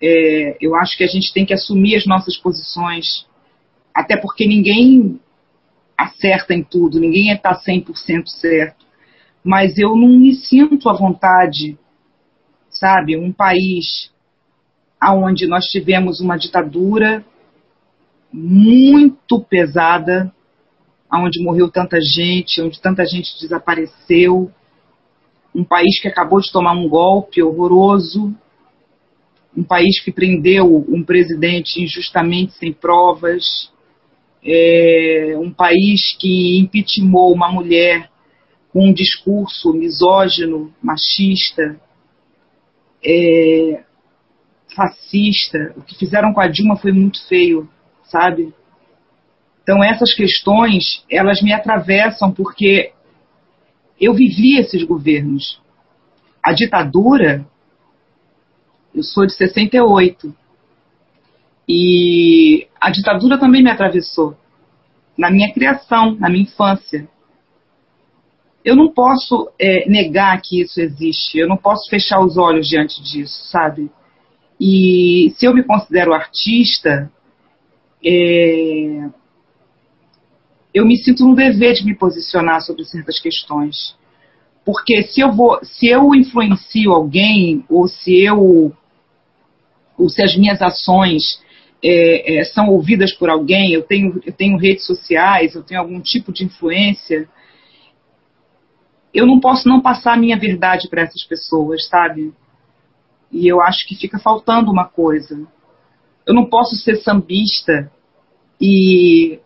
É, 0.00 0.58
eu 0.60 0.74
acho 0.76 0.98
que 0.98 1.04
a 1.04 1.06
gente 1.06 1.32
tem 1.32 1.46
que 1.46 1.54
assumir 1.54 1.96
as 1.96 2.04
nossas 2.04 2.36
posições. 2.36 3.26
Até 3.94 4.18
porque 4.18 4.46
ninguém 4.46 5.18
acerta 5.96 6.52
em 6.52 6.62
tudo, 6.62 7.00
ninguém 7.00 7.30
está 7.30 7.58
100% 7.58 8.26
certo. 8.26 8.84
Mas 9.42 9.78
eu 9.78 9.96
não 9.96 10.08
me 10.08 10.34
sinto 10.34 10.90
à 10.90 10.92
vontade, 10.92 11.78
sabe? 12.68 13.16
Um 13.16 13.32
país 13.32 14.12
onde 15.02 15.46
nós 15.46 15.64
tivemos 15.66 16.20
uma 16.20 16.36
ditadura 16.36 17.24
muito 18.30 19.40
pesada, 19.40 20.32
onde 21.20 21.42
morreu 21.42 21.70
tanta 21.70 22.00
gente, 22.00 22.60
onde 22.62 22.80
tanta 22.80 23.04
gente 23.04 23.38
desapareceu, 23.40 24.50
um 25.54 25.64
país 25.64 26.00
que 26.00 26.08
acabou 26.08 26.40
de 26.40 26.50
tomar 26.50 26.72
um 26.72 26.88
golpe 26.88 27.42
horroroso, 27.42 28.34
um 29.56 29.62
país 29.62 30.00
que 30.00 30.10
prendeu 30.10 30.84
um 30.88 31.04
presidente 31.04 31.82
injustamente 31.82 32.52
sem 32.54 32.72
provas, 32.72 33.70
é, 34.44 35.34
um 35.38 35.52
país 35.52 36.16
que 36.18 36.58
impeachmentou 36.58 37.32
uma 37.32 37.52
mulher 37.52 38.10
com 38.72 38.88
um 38.88 38.92
discurso 38.92 39.72
misógino, 39.74 40.72
machista, 40.82 41.78
é, 43.04 43.84
fascista. 44.74 45.74
O 45.76 45.82
que 45.82 45.96
fizeram 45.96 46.32
com 46.32 46.40
a 46.40 46.48
Dilma 46.48 46.76
foi 46.76 46.92
muito 46.92 47.22
feio, 47.28 47.68
sabe? 48.04 48.54
Então 49.62 49.82
essas 49.82 50.12
questões, 50.12 51.04
elas 51.10 51.40
me 51.40 51.52
atravessam 51.52 52.32
porque 52.32 52.92
eu 54.00 54.12
vivi 54.12 54.58
esses 54.58 54.82
governos. 54.82 55.60
A 56.42 56.52
ditadura, 56.52 57.46
eu 58.94 59.02
sou 59.02 59.24
de 59.24 59.32
68. 59.34 60.34
E 61.68 62.66
a 62.80 62.90
ditadura 62.90 63.38
também 63.38 63.62
me 63.62 63.70
atravessou 63.70 64.36
na 65.16 65.30
minha 65.30 65.52
criação, 65.52 66.16
na 66.16 66.28
minha 66.28 66.42
infância. 66.42 67.08
Eu 68.64 68.74
não 68.74 68.92
posso 68.92 69.50
é, 69.58 69.88
negar 69.88 70.40
que 70.42 70.60
isso 70.60 70.80
existe, 70.80 71.38
eu 71.38 71.48
não 71.48 71.56
posso 71.56 71.88
fechar 71.88 72.20
os 72.20 72.36
olhos 72.36 72.68
diante 72.68 73.02
disso, 73.02 73.46
sabe? 73.50 73.90
E 74.60 75.32
se 75.36 75.46
eu 75.46 75.54
me 75.54 75.64
considero 75.64 76.12
artista, 76.12 77.10
é, 78.04 79.08
eu 80.74 80.86
me 80.86 80.96
sinto 80.96 81.24
no 81.26 81.34
dever 81.34 81.74
de 81.74 81.84
me 81.84 81.94
posicionar 81.94 82.62
sobre 82.62 82.84
certas 82.84 83.20
questões. 83.20 83.96
Porque 84.64 85.02
se 85.02 85.20
eu 85.20 85.32
vou, 85.32 85.58
se 85.62 85.88
eu 85.88 86.14
influencio 86.14 86.92
alguém, 86.92 87.64
ou 87.68 87.88
se 87.88 88.22
eu, 88.22 88.72
ou 89.98 90.08
se 90.08 90.22
as 90.22 90.36
minhas 90.36 90.62
ações 90.62 91.42
é, 91.82 92.38
é, 92.38 92.44
são 92.44 92.68
ouvidas 92.68 93.12
por 93.12 93.28
alguém, 93.28 93.72
eu 93.72 93.82
tenho, 93.82 94.20
eu 94.24 94.32
tenho 94.32 94.56
redes 94.56 94.86
sociais, 94.86 95.54
eu 95.54 95.62
tenho 95.62 95.80
algum 95.80 96.00
tipo 96.00 96.32
de 96.32 96.44
influência, 96.44 97.28
eu 99.12 99.26
não 99.26 99.40
posso 99.40 99.68
não 99.68 99.80
passar 99.80 100.14
a 100.14 100.16
minha 100.16 100.38
verdade 100.38 100.88
para 100.88 101.02
essas 101.02 101.22
pessoas, 101.24 101.86
sabe? 101.88 102.32
E 103.30 103.46
eu 103.46 103.60
acho 103.60 103.86
que 103.86 103.96
fica 103.96 104.18
faltando 104.18 104.70
uma 104.70 104.86
coisa. 104.86 105.46
Eu 106.26 106.34
não 106.34 106.46
posso 106.46 106.76
ser 106.76 106.96
sambista 106.96 107.90
e 108.60 109.38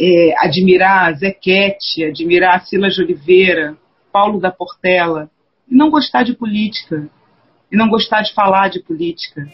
é, 0.00 0.34
admirar 0.38 1.14
Zequete, 1.14 2.04
admirar 2.04 2.64
Silas 2.66 2.94
de 2.94 3.02
Oliveira, 3.02 3.76
Paulo 4.12 4.40
da 4.40 4.50
Portela, 4.50 5.30
e 5.68 5.74
não 5.74 5.90
gostar 5.90 6.22
de 6.22 6.34
política, 6.34 7.08
e 7.70 7.76
não 7.76 7.88
gostar 7.88 8.22
de 8.22 8.34
falar 8.34 8.68
de 8.68 8.80
política. 8.80 9.48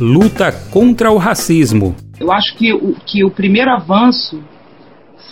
Luta 0.00 0.52
contra 0.72 1.10
o 1.10 1.16
racismo. 1.16 1.94
Eu 2.18 2.32
acho 2.32 2.56
que 2.56 2.72
o, 2.72 2.94
que 2.94 3.24
o 3.24 3.30
primeiro 3.30 3.70
avanço 3.70 4.42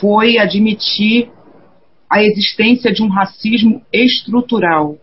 foi 0.00 0.38
admitir 0.38 1.30
a 2.10 2.22
existência 2.22 2.92
de 2.92 3.02
um 3.02 3.08
racismo 3.08 3.82
estrutural, 3.92 4.98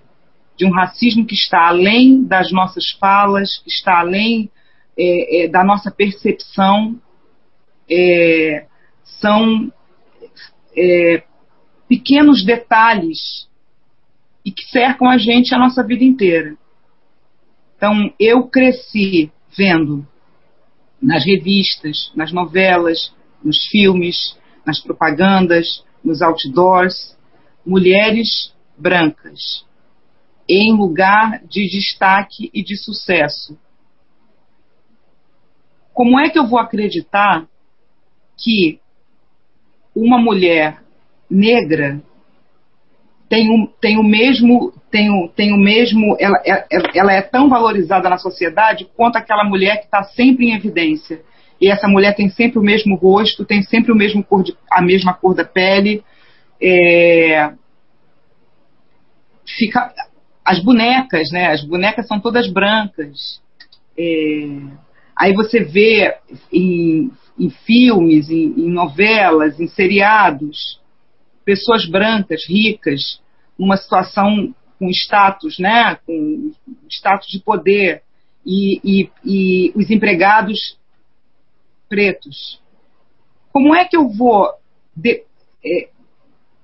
de 0.57 0.65
um 0.65 0.71
racismo 0.71 1.25
que 1.25 1.35
está 1.35 1.67
além 1.67 2.23
das 2.23 2.51
nossas 2.51 2.91
falas, 2.99 3.57
que 3.59 3.69
está 3.69 3.99
além 3.99 4.49
é, 4.97 5.45
é, 5.45 5.47
da 5.47 5.63
nossa 5.63 5.91
percepção, 5.91 6.99
é, 7.89 8.65
são 9.03 9.71
é, 10.75 11.23
pequenos 11.87 12.45
detalhes 12.45 13.47
e 14.45 14.51
que 14.51 14.63
cercam 14.69 15.09
a 15.09 15.17
gente 15.17 15.53
a 15.53 15.59
nossa 15.59 15.83
vida 15.83 16.03
inteira. 16.03 16.55
Então, 17.75 18.13
eu 18.19 18.47
cresci 18.47 19.31
vendo 19.55 20.07
nas 21.01 21.25
revistas, 21.25 22.11
nas 22.15 22.31
novelas, 22.31 23.13
nos 23.43 23.67
filmes, 23.67 24.37
nas 24.65 24.79
propagandas, 24.79 25.83
nos 26.03 26.21
outdoors, 26.21 27.17
mulheres 27.65 28.53
brancas 28.77 29.67
em 30.47 30.73
lugar 30.75 31.43
de 31.45 31.67
destaque 31.67 32.49
e 32.53 32.63
de 32.63 32.77
sucesso. 32.77 33.57
Como 35.93 36.19
é 36.19 36.29
que 36.29 36.39
eu 36.39 36.47
vou 36.47 36.59
acreditar 36.59 37.47
que 38.37 38.79
uma 39.95 40.19
mulher 40.19 40.77
negra 41.29 42.01
tem, 43.27 43.49
um, 43.49 43.67
tem 43.81 43.97
o 43.97 44.03
mesmo 44.03 44.73
tem 44.89 45.09
o, 45.09 45.27
tem 45.27 45.53
o 45.53 45.57
mesmo 45.57 46.15
ela, 46.17 46.41
é, 46.45 46.65
ela 46.97 47.11
é 47.11 47.21
tão 47.21 47.49
valorizada 47.49 48.09
na 48.09 48.17
sociedade 48.17 48.87
quanto 48.95 49.17
aquela 49.17 49.43
mulher 49.43 49.79
que 49.79 49.85
está 49.85 50.03
sempre 50.03 50.45
em 50.45 50.55
evidência. 50.55 51.21
E 51.59 51.69
essa 51.69 51.87
mulher 51.87 52.15
tem 52.15 52.29
sempre 52.29 52.59
o 52.59 52.63
mesmo 52.63 52.95
rosto 52.95 53.43
tem 53.43 53.63
sempre 53.63 53.91
o 53.91 53.95
mesmo 53.95 54.23
cor 54.23 54.43
de, 54.43 54.55
a 54.71 54.81
mesma 54.81 55.13
cor 55.13 55.33
da 55.35 55.43
pele 55.43 56.03
é, 56.61 57.51
fica 59.57 59.91
as 60.45 60.63
bonecas 60.63 61.29
né 61.31 61.47
as 61.47 61.63
bonecas 61.65 62.07
são 62.07 62.19
todas 62.19 62.47
brancas. 62.49 63.41
É, 63.99 64.47
aí 65.17 65.33
você 65.33 65.63
vê 65.63 66.15
em, 66.53 67.11
em 67.37 67.49
filmes 67.49 68.29
em, 68.29 68.53
em 68.57 68.69
novelas 68.69 69.59
em 69.59 69.67
seriados 69.67 70.79
pessoas 71.47 71.89
brancas, 71.89 72.45
ricas, 72.45 73.21
numa 73.57 73.77
situação 73.77 74.53
com 74.77 74.89
status, 74.89 75.57
né, 75.57 75.95
com 76.05 76.51
status 76.89 77.29
de 77.29 77.39
poder, 77.39 78.03
e, 78.45 78.79
e, 78.83 79.11
e 79.25 79.73
os 79.73 79.89
empregados 79.89 80.77
pretos. 81.89 82.61
Como 83.51 83.73
é 83.73 83.85
que 83.85 83.95
eu 83.95 84.09
vou 84.09 84.49
de, 84.95 85.23
é, 85.65 85.89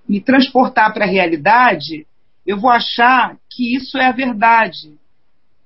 me 0.07 0.21
transportar 0.21 0.93
para 0.93 1.05
a 1.05 1.09
realidade? 1.09 2.05
Eu 2.45 2.59
vou 2.59 2.69
achar 2.69 3.37
que 3.49 3.75
isso 3.75 3.97
é 3.97 4.07
a 4.07 4.11
verdade. 4.11 4.93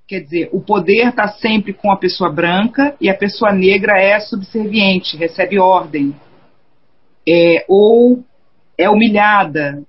Quer 0.08 0.22
dizer, 0.22 0.50
o 0.54 0.62
poder 0.62 1.10
está 1.10 1.28
sempre 1.28 1.74
com 1.74 1.91
a 1.91 1.98
pessoa 1.98 2.32
branca 2.32 2.96
e 3.02 3.10
a 3.10 3.17
pessoa 3.17 3.52
negra 3.52 4.00
é 4.00 4.20
subserviente, 4.20 5.17
recebe 5.17 5.60
ordem. 5.60 6.15
É, 7.28 7.65
ou 7.67 8.24
é 8.78 8.89
humilhada, 8.89 9.84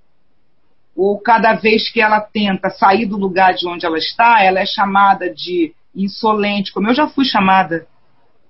ou 0.97 1.21
cada 1.21 1.55
vez 1.55 1.89
que 1.89 2.01
ela 2.01 2.21
tenta 2.21 2.69
sair 2.69 3.07
do 3.07 3.17
lugar 3.17 3.55
de 3.55 3.69
onde 3.69 3.87
ela 3.87 3.99
está, 3.99 4.43
ela 4.43 4.59
é 4.59 4.67
chamada 4.67 5.33
de 5.33 5.73
insolente, 5.95 6.73
como 6.73 6.89
eu 6.89 6.95
já 6.95 7.07
fui 7.07 7.25
chamada 7.25 7.87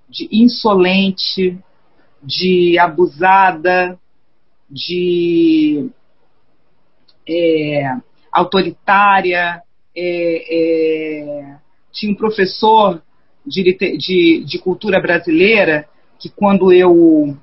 de 0.09 0.27
insolente, 0.31 1.55
de 2.23 2.79
abusada, 2.79 3.99
de 4.69 5.89
é, 7.27 7.95
autoritária. 8.31 9.61
É, 9.95 10.45
é, 10.51 11.58
tinha 11.91 12.11
um 12.11 12.15
professor 12.15 13.01
de, 13.45 13.63
de, 13.97 14.43
de 14.45 14.59
cultura 14.59 15.01
brasileira 15.01 15.87
que, 16.19 16.29
quando 16.29 16.71
eu 16.71 17.35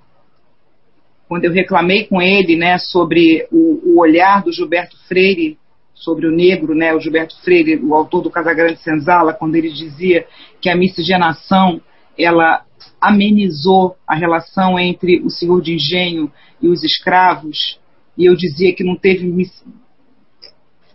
quando 1.29 1.45
eu 1.45 1.53
reclamei 1.53 2.07
com 2.07 2.23
ele 2.23 2.57
né, 2.57 2.79
sobre 2.79 3.49
o, 3.51 3.95
o, 3.95 4.01
olhar 4.01 4.45
do 4.45 4.53
Gilberto 4.53 4.97
Freire 5.09 5.59
sobre 5.93 6.27
o 6.27 6.31
negro, 6.31 6.73
né, 6.73 6.95
o 6.95 7.01
Gilberto 7.01 7.37
Freire, 7.43 7.77
o 7.83 7.95
autor 7.95 8.23
do 8.23 8.31
Casagrande 8.31 8.79
Senzala, 8.81 9.33
quando 9.33 9.57
ele 9.57 9.71
dizia 9.71 10.25
que 10.61 10.69
a 10.69 10.77
miscigenação 10.77 11.81
ela 12.17 12.65
amenizou 13.01 13.97
a 14.07 14.15
relação 14.15 14.79
entre 14.79 15.21
o 15.21 15.31
senhor 15.31 15.61
de 15.61 15.75
engenho 15.75 16.31
e 16.63 16.69
os 16.69 16.85
escravos, 16.85 17.81
e 18.17 18.25
eu 18.25 18.37
dizia 18.37 18.75
que 18.75 18.85
não 18.85 18.97
teve 18.97 19.27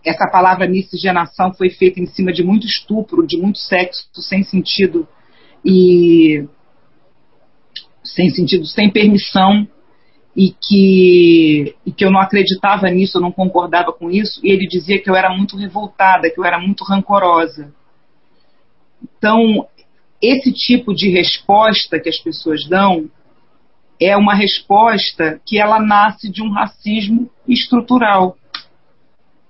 essa 0.05 0.27
palavra 0.27 0.67
miscigenação 0.67 1.53
foi 1.53 1.69
feita 1.69 1.99
em 1.99 2.05
cima 2.05 2.31
de 2.33 2.43
muito 2.43 2.65
estupro, 2.65 3.25
de 3.25 3.37
muito 3.37 3.59
sexo 3.59 4.09
sem 4.21 4.43
sentido 4.43 5.07
e 5.63 6.45
sem 8.03 8.29
sentido, 8.29 8.65
sem 8.65 8.89
permissão 8.89 9.67
e 10.35 10.51
que, 10.51 11.75
e 11.85 11.91
que 11.91 12.05
eu 12.05 12.11
não 12.11 12.19
acreditava 12.19 12.89
nisso, 12.89 13.17
eu 13.17 13.21
não 13.21 13.31
concordava 13.31 13.91
com 13.91 14.09
isso, 14.09 14.39
e 14.43 14.49
ele 14.49 14.65
dizia 14.65 15.01
que 15.01 15.09
eu 15.09 15.15
era 15.15 15.29
muito 15.29 15.57
revoltada, 15.57 16.29
que 16.29 16.39
eu 16.39 16.45
era 16.45 16.59
muito 16.59 16.83
rancorosa. 16.83 17.73
Então, 19.03 19.67
esse 20.21 20.51
tipo 20.53 20.93
de 20.93 21.09
resposta 21.09 21.99
que 21.99 22.09
as 22.09 22.17
pessoas 22.17 22.67
dão 22.67 23.09
é 23.99 24.15
uma 24.15 24.33
resposta 24.33 25.39
que 25.45 25.59
ela 25.59 25.79
nasce 25.79 26.31
de 26.31 26.41
um 26.41 26.51
racismo 26.51 27.29
estrutural. 27.47 28.37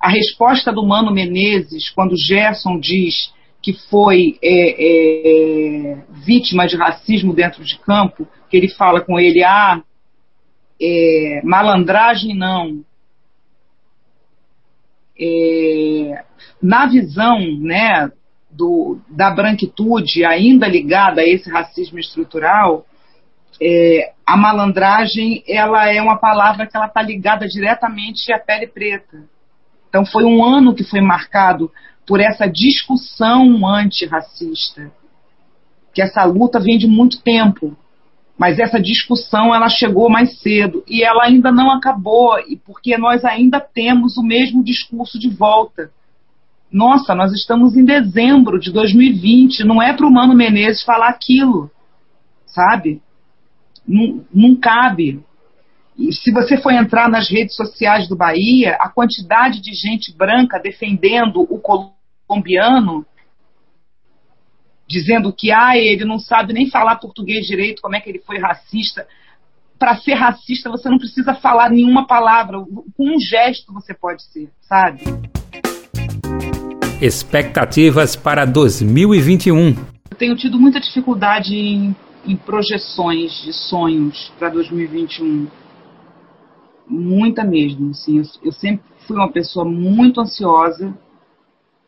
A 0.01 0.09
resposta 0.09 0.71
do 0.71 0.85
Mano 0.85 1.11
Menezes, 1.11 1.89
quando 1.89 2.17
Gerson 2.17 2.79
diz 2.79 3.31
que 3.61 3.73
foi 3.73 4.39
é, 4.41 5.91
é, 5.93 5.97
vítima 6.25 6.65
de 6.65 6.75
racismo 6.75 7.35
dentro 7.35 7.63
de 7.63 7.77
campo, 7.77 8.27
que 8.49 8.57
ele 8.57 8.67
fala 8.69 9.01
com 9.01 9.19
ele, 9.19 9.43
ah, 9.43 9.81
é, 10.81 11.41
malandragem 11.43 12.35
não. 12.35 12.83
É, 15.19 16.23
na 16.61 16.87
visão 16.87 17.37
né, 17.59 18.11
do, 18.49 18.99
da 19.07 19.29
branquitude 19.29 20.25
ainda 20.25 20.67
ligada 20.67 21.21
a 21.21 21.27
esse 21.27 21.49
racismo 21.49 21.99
estrutural, 21.99 22.85
É, 23.63 24.13
a 24.25 24.35
malandragem, 24.37 25.43
ela 25.47 25.87
é 25.87 26.01
uma 26.01 26.17
palavra 26.17 26.65
que 26.65 26.75
ela 26.75 26.87
está 26.87 27.01
ligada 27.03 27.45
diretamente 27.45 28.33
à 28.33 28.39
pele 28.39 28.65
preta. 28.65 29.29
Então 29.91 30.05
foi 30.05 30.23
um 30.23 30.41
ano 30.41 30.73
que 30.73 30.85
foi 30.85 31.01
marcado 31.01 31.69
por 32.07 32.21
essa 32.21 32.47
discussão 32.47 33.67
antirracista, 33.67 34.89
que 35.93 36.01
essa 36.01 36.23
luta 36.23 36.61
vem 36.61 36.77
de 36.77 36.87
muito 36.87 37.21
tempo, 37.21 37.75
mas 38.37 38.57
essa 38.57 38.79
discussão 38.79 39.53
ela 39.53 39.67
chegou 39.67 40.09
mais 40.09 40.39
cedo 40.39 40.81
e 40.87 41.03
ela 41.03 41.25
ainda 41.25 41.51
não 41.51 41.69
acabou, 41.69 42.39
e 42.39 42.55
porque 42.55 42.97
nós 42.97 43.25
ainda 43.25 43.59
temos 43.59 44.15
o 44.15 44.23
mesmo 44.23 44.63
discurso 44.63 45.19
de 45.19 45.29
volta. 45.29 45.91
Nossa, 46.71 47.13
nós 47.13 47.33
estamos 47.33 47.75
em 47.75 47.83
dezembro 47.83 48.57
de 48.57 48.71
2020, 48.71 49.65
não 49.65 49.81
é 49.81 49.91
para 49.91 50.07
o 50.07 50.11
Mano 50.11 50.33
Menezes 50.33 50.85
falar 50.85 51.09
aquilo, 51.09 51.69
sabe? 52.45 53.01
Não, 53.85 54.23
não 54.33 54.55
cabe. 54.55 55.21
E 56.01 56.11
se 56.11 56.31
você 56.31 56.57
for 56.57 56.71
entrar 56.71 57.07
nas 57.07 57.29
redes 57.29 57.55
sociais 57.55 58.07
do 58.07 58.15
Bahia, 58.15 58.75
a 58.79 58.89
quantidade 58.89 59.61
de 59.61 59.71
gente 59.71 60.11
branca 60.11 60.59
defendendo 60.59 61.41
o 61.41 61.59
colombiano, 61.59 63.05
dizendo 64.87 65.31
que 65.31 65.51
ah, 65.51 65.77
ele 65.77 66.03
não 66.03 66.17
sabe 66.17 66.53
nem 66.53 66.71
falar 66.71 66.95
português 66.95 67.45
direito, 67.45 67.83
como 67.83 67.95
é 67.95 68.01
que 68.01 68.09
ele 68.09 68.17
foi 68.17 68.39
racista. 68.39 69.05
Para 69.77 69.95
ser 69.97 70.15
racista, 70.15 70.71
você 70.71 70.89
não 70.89 70.97
precisa 70.97 71.35
falar 71.35 71.69
nenhuma 71.69 72.07
palavra, 72.07 72.57
com 72.59 73.15
um 73.15 73.19
gesto 73.19 73.71
você 73.71 73.93
pode 73.93 74.23
ser, 74.23 74.49
sabe? 74.59 75.03
Expectativas 76.99 78.15
para 78.15 78.43
2021. 78.43 79.75
Eu 80.09 80.17
tenho 80.17 80.35
tido 80.35 80.59
muita 80.59 80.79
dificuldade 80.79 81.55
em, 81.55 81.95
em 82.25 82.35
projeções 82.35 83.39
de 83.43 83.53
sonhos 83.53 84.31
para 84.39 84.49
2021. 84.49 85.60
Muita 86.87 87.43
mesmo. 87.43 87.91
Assim. 87.91 88.17
Eu, 88.17 88.23
eu 88.43 88.51
sempre 88.51 88.83
fui 89.07 89.17
uma 89.17 89.31
pessoa 89.31 89.65
muito 89.65 90.21
ansiosa, 90.21 90.97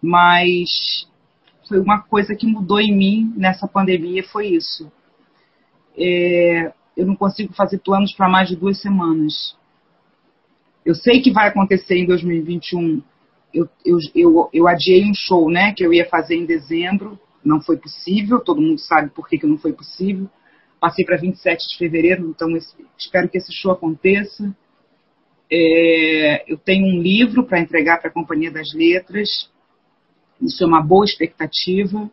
mas 0.02 1.08
foi 1.68 1.80
uma 1.80 2.02
coisa 2.02 2.36
que 2.36 2.48
mudou 2.48 2.80
em 2.80 2.96
mim 2.96 3.34
nessa 3.36 3.68
pandemia 3.68 4.24
foi 4.24 4.48
isso. 4.48 4.92
É, 5.98 6.74
eu 6.98 7.06
não 7.06 7.16
consigo 7.16 7.54
fazer 7.54 7.80
planos 7.80 8.14
para 8.14 8.30
mais 8.30 8.50
de 8.50 8.56
duas 8.56 8.82
semanas. 8.82 9.56
Eu 10.86 10.96
sei 10.96 11.22
que 11.22 11.32
vai 11.32 11.48
acontecer 11.48 11.96
em 11.96 12.06
2021 12.06 13.02
eu, 13.54 13.70
eu, 13.86 13.98
eu, 14.16 14.50
eu 14.52 14.68
adiei 14.68 15.06
um 15.06 15.14
show, 15.14 15.50
né, 15.50 15.74
que 15.74 15.86
eu 15.86 15.94
ia 15.94 16.10
fazer 16.10 16.36
em 16.36 16.46
dezembro, 16.46 17.20
não 17.46 17.62
foi 17.62 17.78
possível, 17.78 18.40
todo 18.40 18.62
mundo 18.62 18.80
sabe 18.80 19.10
por 19.12 19.28
que, 19.28 19.38
que 19.38 19.46
não 19.46 19.58
foi 19.58 19.74
possível. 19.74 20.28
Passei 20.80 21.06
para 21.06 21.18
27 21.18 21.70
de 21.70 21.78
fevereiro, 21.78 22.28
então 22.30 22.50
esse, 22.58 22.74
espero 22.98 23.30
que 23.30 23.38
esse 23.38 23.54
show 23.54 23.72
aconteça. 23.72 24.56
É, 25.52 26.52
eu 26.52 26.58
tenho 26.58 26.86
um 26.86 27.02
livro 27.02 27.46
para 27.46 27.60
entregar 27.60 28.00
para 28.00 28.10
a 28.10 28.14
Companhia 28.14 28.52
das 28.52 28.74
Letras, 28.74 29.50
isso 30.42 30.64
é 30.64 30.68
uma 30.68 30.82
boa 30.82 31.06
expectativa, 31.06 32.10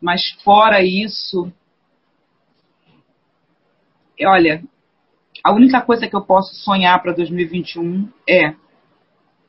mas 0.00 0.30
fora 0.42 0.82
isso, 0.82 1.52
olha, 4.22 4.62
a 5.44 5.52
única 5.52 5.80
coisa 5.80 6.08
que 6.08 6.16
eu 6.16 6.22
posso 6.22 6.54
sonhar 6.56 7.00
para 7.02 7.12
2021 7.12 8.08
é 8.28 8.54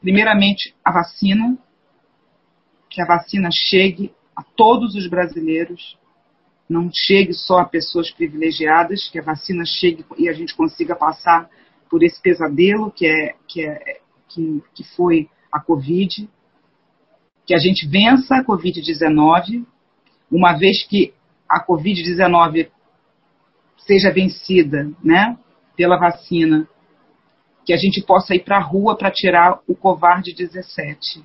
primeiramente, 0.01 0.73
a 0.83 0.91
vacina, 0.91 1.57
que 2.89 3.01
a 3.01 3.05
vacina 3.05 3.49
chegue 3.51 4.13
a 4.35 4.43
todos 4.43 4.95
os 4.95 5.07
brasileiros, 5.07 5.97
não 6.67 6.89
chegue 6.93 7.33
só 7.33 7.59
a 7.59 7.65
pessoas 7.65 8.11
privilegiadas, 8.11 9.09
que 9.09 9.19
a 9.19 9.23
vacina 9.23 9.63
chegue 9.65 10.05
e 10.17 10.29
a 10.29 10.33
gente 10.33 10.55
consiga 10.55 10.95
passar 10.95 11.49
por 11.89 12.03
esse 12.03 12.21
pesadelo 12.21 12.91
que 12.91 13.05
é 13.05 13.35
que 13.47 13.65
é 13.65 13.99
que, 14.27 14.63
que 14.75 14.83
foi 14.95 15.27
a 15.51 15.59
Covid, 15.59 16.29
que 17.45 17.53
a 17.55 17.57
gente 17.57 17.87
vença 17.87 18.35
a 18.35 18.45
Covid-19, 18.45 19.65
uma 20.31 20.53
vez 20.53 20.85
que 20.85 21.13
a 21.49 21.65
Covid-19 21.65 22.69
seja 23.77 24.11
vencida, 24.11 24.91
né, 25.03 25.35
pela 25.75 25.97
vacina 25.97 26.67
que 27.69 27.73
a 27.73 27.77
gente 27.77 28.01
possa 28.01 28.33
ir 28.33 28.43
para 28.43 28.57
a 28.57 28.61
rua 28.63 28.97
para 28.97 29.11
tirar 29.11 29.59
o 29.67 29.75
covarde 29.75 30.33
17. 30.33 31.23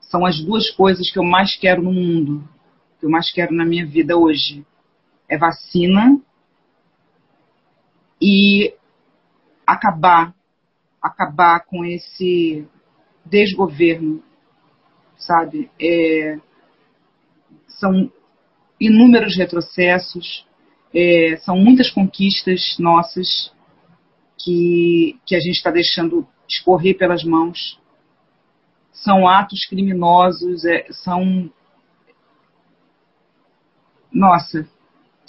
São 0.00 0.24
as 0.24 0.42
duas 0.42 0.70
coisas 0.70 1.10
que 1.12 1.18
eu 1.18 1.24
mais 1.24 1.54
quero 1.56 1.82
no 1.82 1.92
mundo, 1.92 2.48
que 2.98 3.04
eu 3.04 3.10
mais 3.10 3.30
quero 3.30 3.54
na 3.54 3.62
minha 3.62 3.84
vida 3.84 4.16
hoje. 4.16 4.64
É 5.28 5.36
vacina 5.36 6.18
e 8.18 8.74
acabar, 9.72 10.34
acabar 11.00 11.60
com 11.66 11.84
esse 11.84 12.66
desgoverno, 13.24 14.22
sabe? 15.16 15.70
É, 15.80 16.38
são 17.66 18.10
inúmeros 18.80 19.36
retrocessos, 19.36 20.46
é, 20.94 21.36
são 21.38 21.56
muitas 21.56 21.90
conquistas 21.90 22.76
nossas 22.78 23.52
que, 24.38 25.18
que 25.24 25.34
a 25.34 25.40
gente 25.40 25.56
está 25.56 25.70
deixando 25.70 26.26
escorrer 26.48 26.96
pelas 26.96 27.24
mãos. 27.24 27.80
São 28.92 29.26
atos 29.26 29.64
criminosos, 29.66 30.64
é, 30.64 30.86
são. 30.90 31.50
Nossa, 34.12 34.68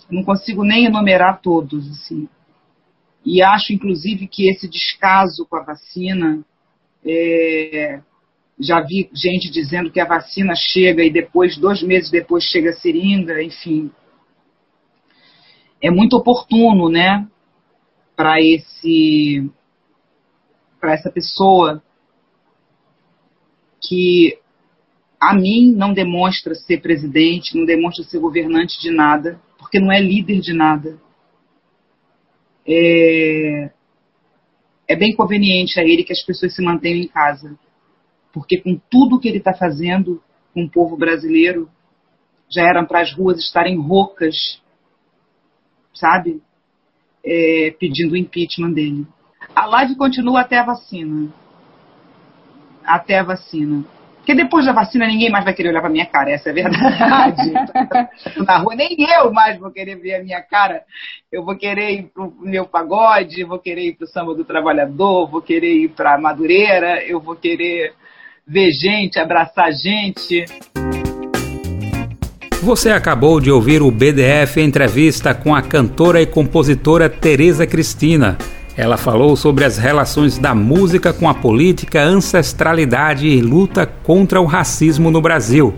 não 0.10 0.24
consigo 0.24 0.64
nem 0.64 0.86
enumerar 0.86 1.42
todos, 1.42 1.90
assim. 1.90 2.28
E 3.26 3.42
acho, 3.42 3.74
inclusive, 3.74 4.28
que 4.28 4.50
esse 4.50 4.68
descaso 4.68 5.46
com 5.50 5.56
a 5.56 5.64
vacina, 5.64 6.44
é, 7.06 8.02
já 8.60 8.82
vi 8.82 9.10
gente 9.14 9.50
dizendo 9.50 9.92
que 9.92 10.00
a 10.00 10.06
vacina 10.06 10.54
chega 10.56 11.04
e 11.04 11.12
depois, 11.12 11.58
dois 11.58 11.82
meses 11.82 12.12
depois, 12.12 12.44
chega 12.44 12.72
a 12.72 12.74
seringa, 12.74 13.42
enfim. 13.42 13.92
É 15.82 15.90
muito 15.90 16.18
oportuno, 16.18 16.90
né? 16.90 17.28
para 18.16 18.42
esse 18.42 19.50
para 20.80 20.94
essa 20.94 21.10
pessoa 21.10 21.82
que 23.82 24.38
a 25.20 25.34
mim 25.34 25.72
não 25.72 25.94
demonstra 25.94 26.54
ser 26.54 26.82
presidente, 26.82 27.58
não 27.58 27.66
demonstra 27.66 28.04
ser 28.04 28.20
governante 28.20 28.80
de 28.82 28.92
nada, 28.92 29.40
porque 29.58 29.80
não 29.80 29.92
é 29.92 30.02
líder 30.02 30.42
de 30.42 30.54
nada. 30.54 31.00
É, 32.68 33.72
é 34.88 34.96
bem 34.96 35.16
conveniente 35.16 35.80
a 35.80 35.84
ele 35.84 36.04
que 36.04 36.14
as 36.14 36.24
pessoas 36.24 36.56
se 36.56 36.62
mantenham 36.62 37.04
em 37.04 37.08
casa, 37.08 37.58
porque 38.32 38.62
com 38.62 38.80
tudo 38.90 39.20
que 39.20 39.28
ele 39.28 39.38
está 39.38 39.54
fazendo 39.54 40.22
com 40.54 40.64
o 40.64 40.70
povo 40.70 40.96
brasileiro, 40.96 41.70
já 42.50 42.64
eram 42.64 42.86
para 42.86 43.02
as 43.02 43.14
ruas 43.14 43.40
estarem 43.40 43.80
roucas, 43.80 44.62
sabe? 45.94 46.42
é, 47.24 47.74
pedindo 47.80 48.14
o 48.14 48.18
impeachment 48.18 48.74
dele. 48.74 49.08
A 49.56 49.66
live 49.66 49.96
continua 49.96 50.42
até 50.42 50.58
a 50.58 50.66
vacina. 50.66 51.32
Até 52.84 53.20
a 53.20 53.24
vacina. 53.24 53.86
Porque 54.24 54.36
depois 54.36 54.66
da 54.66 54.72
vacina 54.72 55.06
ninguém 55.06 55.30
mais 55.30 55.44
vai 55.44 55.54
querer 55.54 55.68
olhar 55.68 55.82
pra 55.82 55.90
minha 55.90 56.06
cara, 56.06 56.32
essa 56.32 56.48
é 56.48 56.52
a 56.52 56.56
verdade. 56.56 57.52
Na 58.48 58.58
rua 58.60 58.74
nem 58.74 58.96
eu 59.20 59.34
mais 59.34 59.60
vou 59.60 59.70
querer 59.70 59.98
ver 59.98 60.16
a 60.16 60.24
minha 60.24 60.42
cara. 60.42 60.82
Eu 61.30 61.44
vou 61.44 61.58
querer 61.58 61.92
ir 61.92 62.04
pro 62.04 62.34
meu 62.40 62.66
pagode, 62.66 63.44
vou 63.44 63.60
querer 63.60 63.90
ir 63.90 63.98
pro 63.98 64.08
samba 64.08 64.34
do 64.34 64.46
trabalhador, 64.46 65.30
vou 65.30 65.42
querer 65.42 65.76
ir 65.76 65.90
pra 65.90 66.18
Madureira, 66.18 67.04
eu 67.04 67.20
vou 67.20 67.36
querer 67.36 67.92
ver 68.48 68.72
gente, 68.72 69.20
abraçar 69.20 69.74
gente. 69.74 70.46
Você 72.62 72.92
acabou 72.92 73.42
de 73.42 73.52
ouvir 73.52 73.82
o 73.82 73.92
BDF 73.92 74.62
entrevista 74.62 75.36
com 75.36 75.54
a 75.54 75.62
cantora 75.62 76.22
e 76.22 76.26
compositora 76.26 77.10
Tereza 77.10 77.68
Cristina. 77.68 78.38
Ela 78.76 78.98
falou 78.98 79.36
sobre 79.36 79.66
as 79.66 79.78
relações 79.78 80.38
da 80.40 80.56
música 80.56 81.14
com 81.14 81.30
a 81.30 81.34
política, 81.34 82.02
ancestralidade 82.04 83.28
e 83.28 83.40
luta 83.40 83.86
contra 83.86 84.42
o 84.42 84.46
racismo 84.46 85.12
no 85.12 85.22
Brasil. 85.22 85.76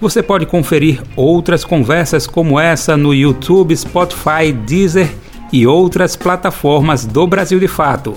Você 0.00 0.22
pode 0.22 0.44
conferir 0.46 1.00
outras 1.14 1.64
conversas 1.64 2.26
como 2.26 2.58
essa 2.58 2.96
no 2.96 3.14
YouTube, 3.14 3.76
Spotify, 3.76 4.52
Deezer 4.66 5.08
e 5.52 5.66
outras 5.66 6.16
plataformas 6.16 7.06
do 7.06 7.26
Brasil 7.26 7.60
de 7.60 7.68
Fato. 7.68 8.16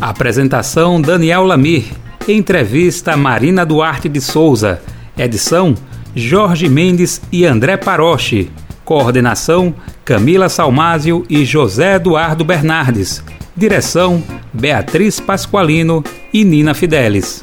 Apresentação 0.00 1.00
Daniel 1.00 1.44
Lamir. 1.44 1.86
Entrevista 2.28 3.16
Marina 3.16 3.66
Duarte 3.66 4.08
de 4.08 4.20
Souza. 4.20 4.80
Edição 5.18 5.74
Jorge 6.14 6.68
Mendes 6.68 7.20
e 7.32 7.44
André 7.44 7.76
Paroche. 7.76 8.50
Coordenação: 8.84 9.74
Camila 10.04 10.48
Salmásio 10.48 11.24
e 11.28 11.44
José 11.44 11.94
Eduardo 11.94 12.44
Bernardes. 12.44 13.24
Direção: 13.56 14.22
Beatriz 14.52 15.20
Pasqualino 15.20 16.02
e 16.32 16.44
Nina 16.44 16.74
Fidelis. 16.74 17.42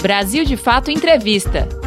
Brasil 0.00 0.44
de 0.44 0.56
Fato 0.56 0.90
Entrevista. 0.90 1.77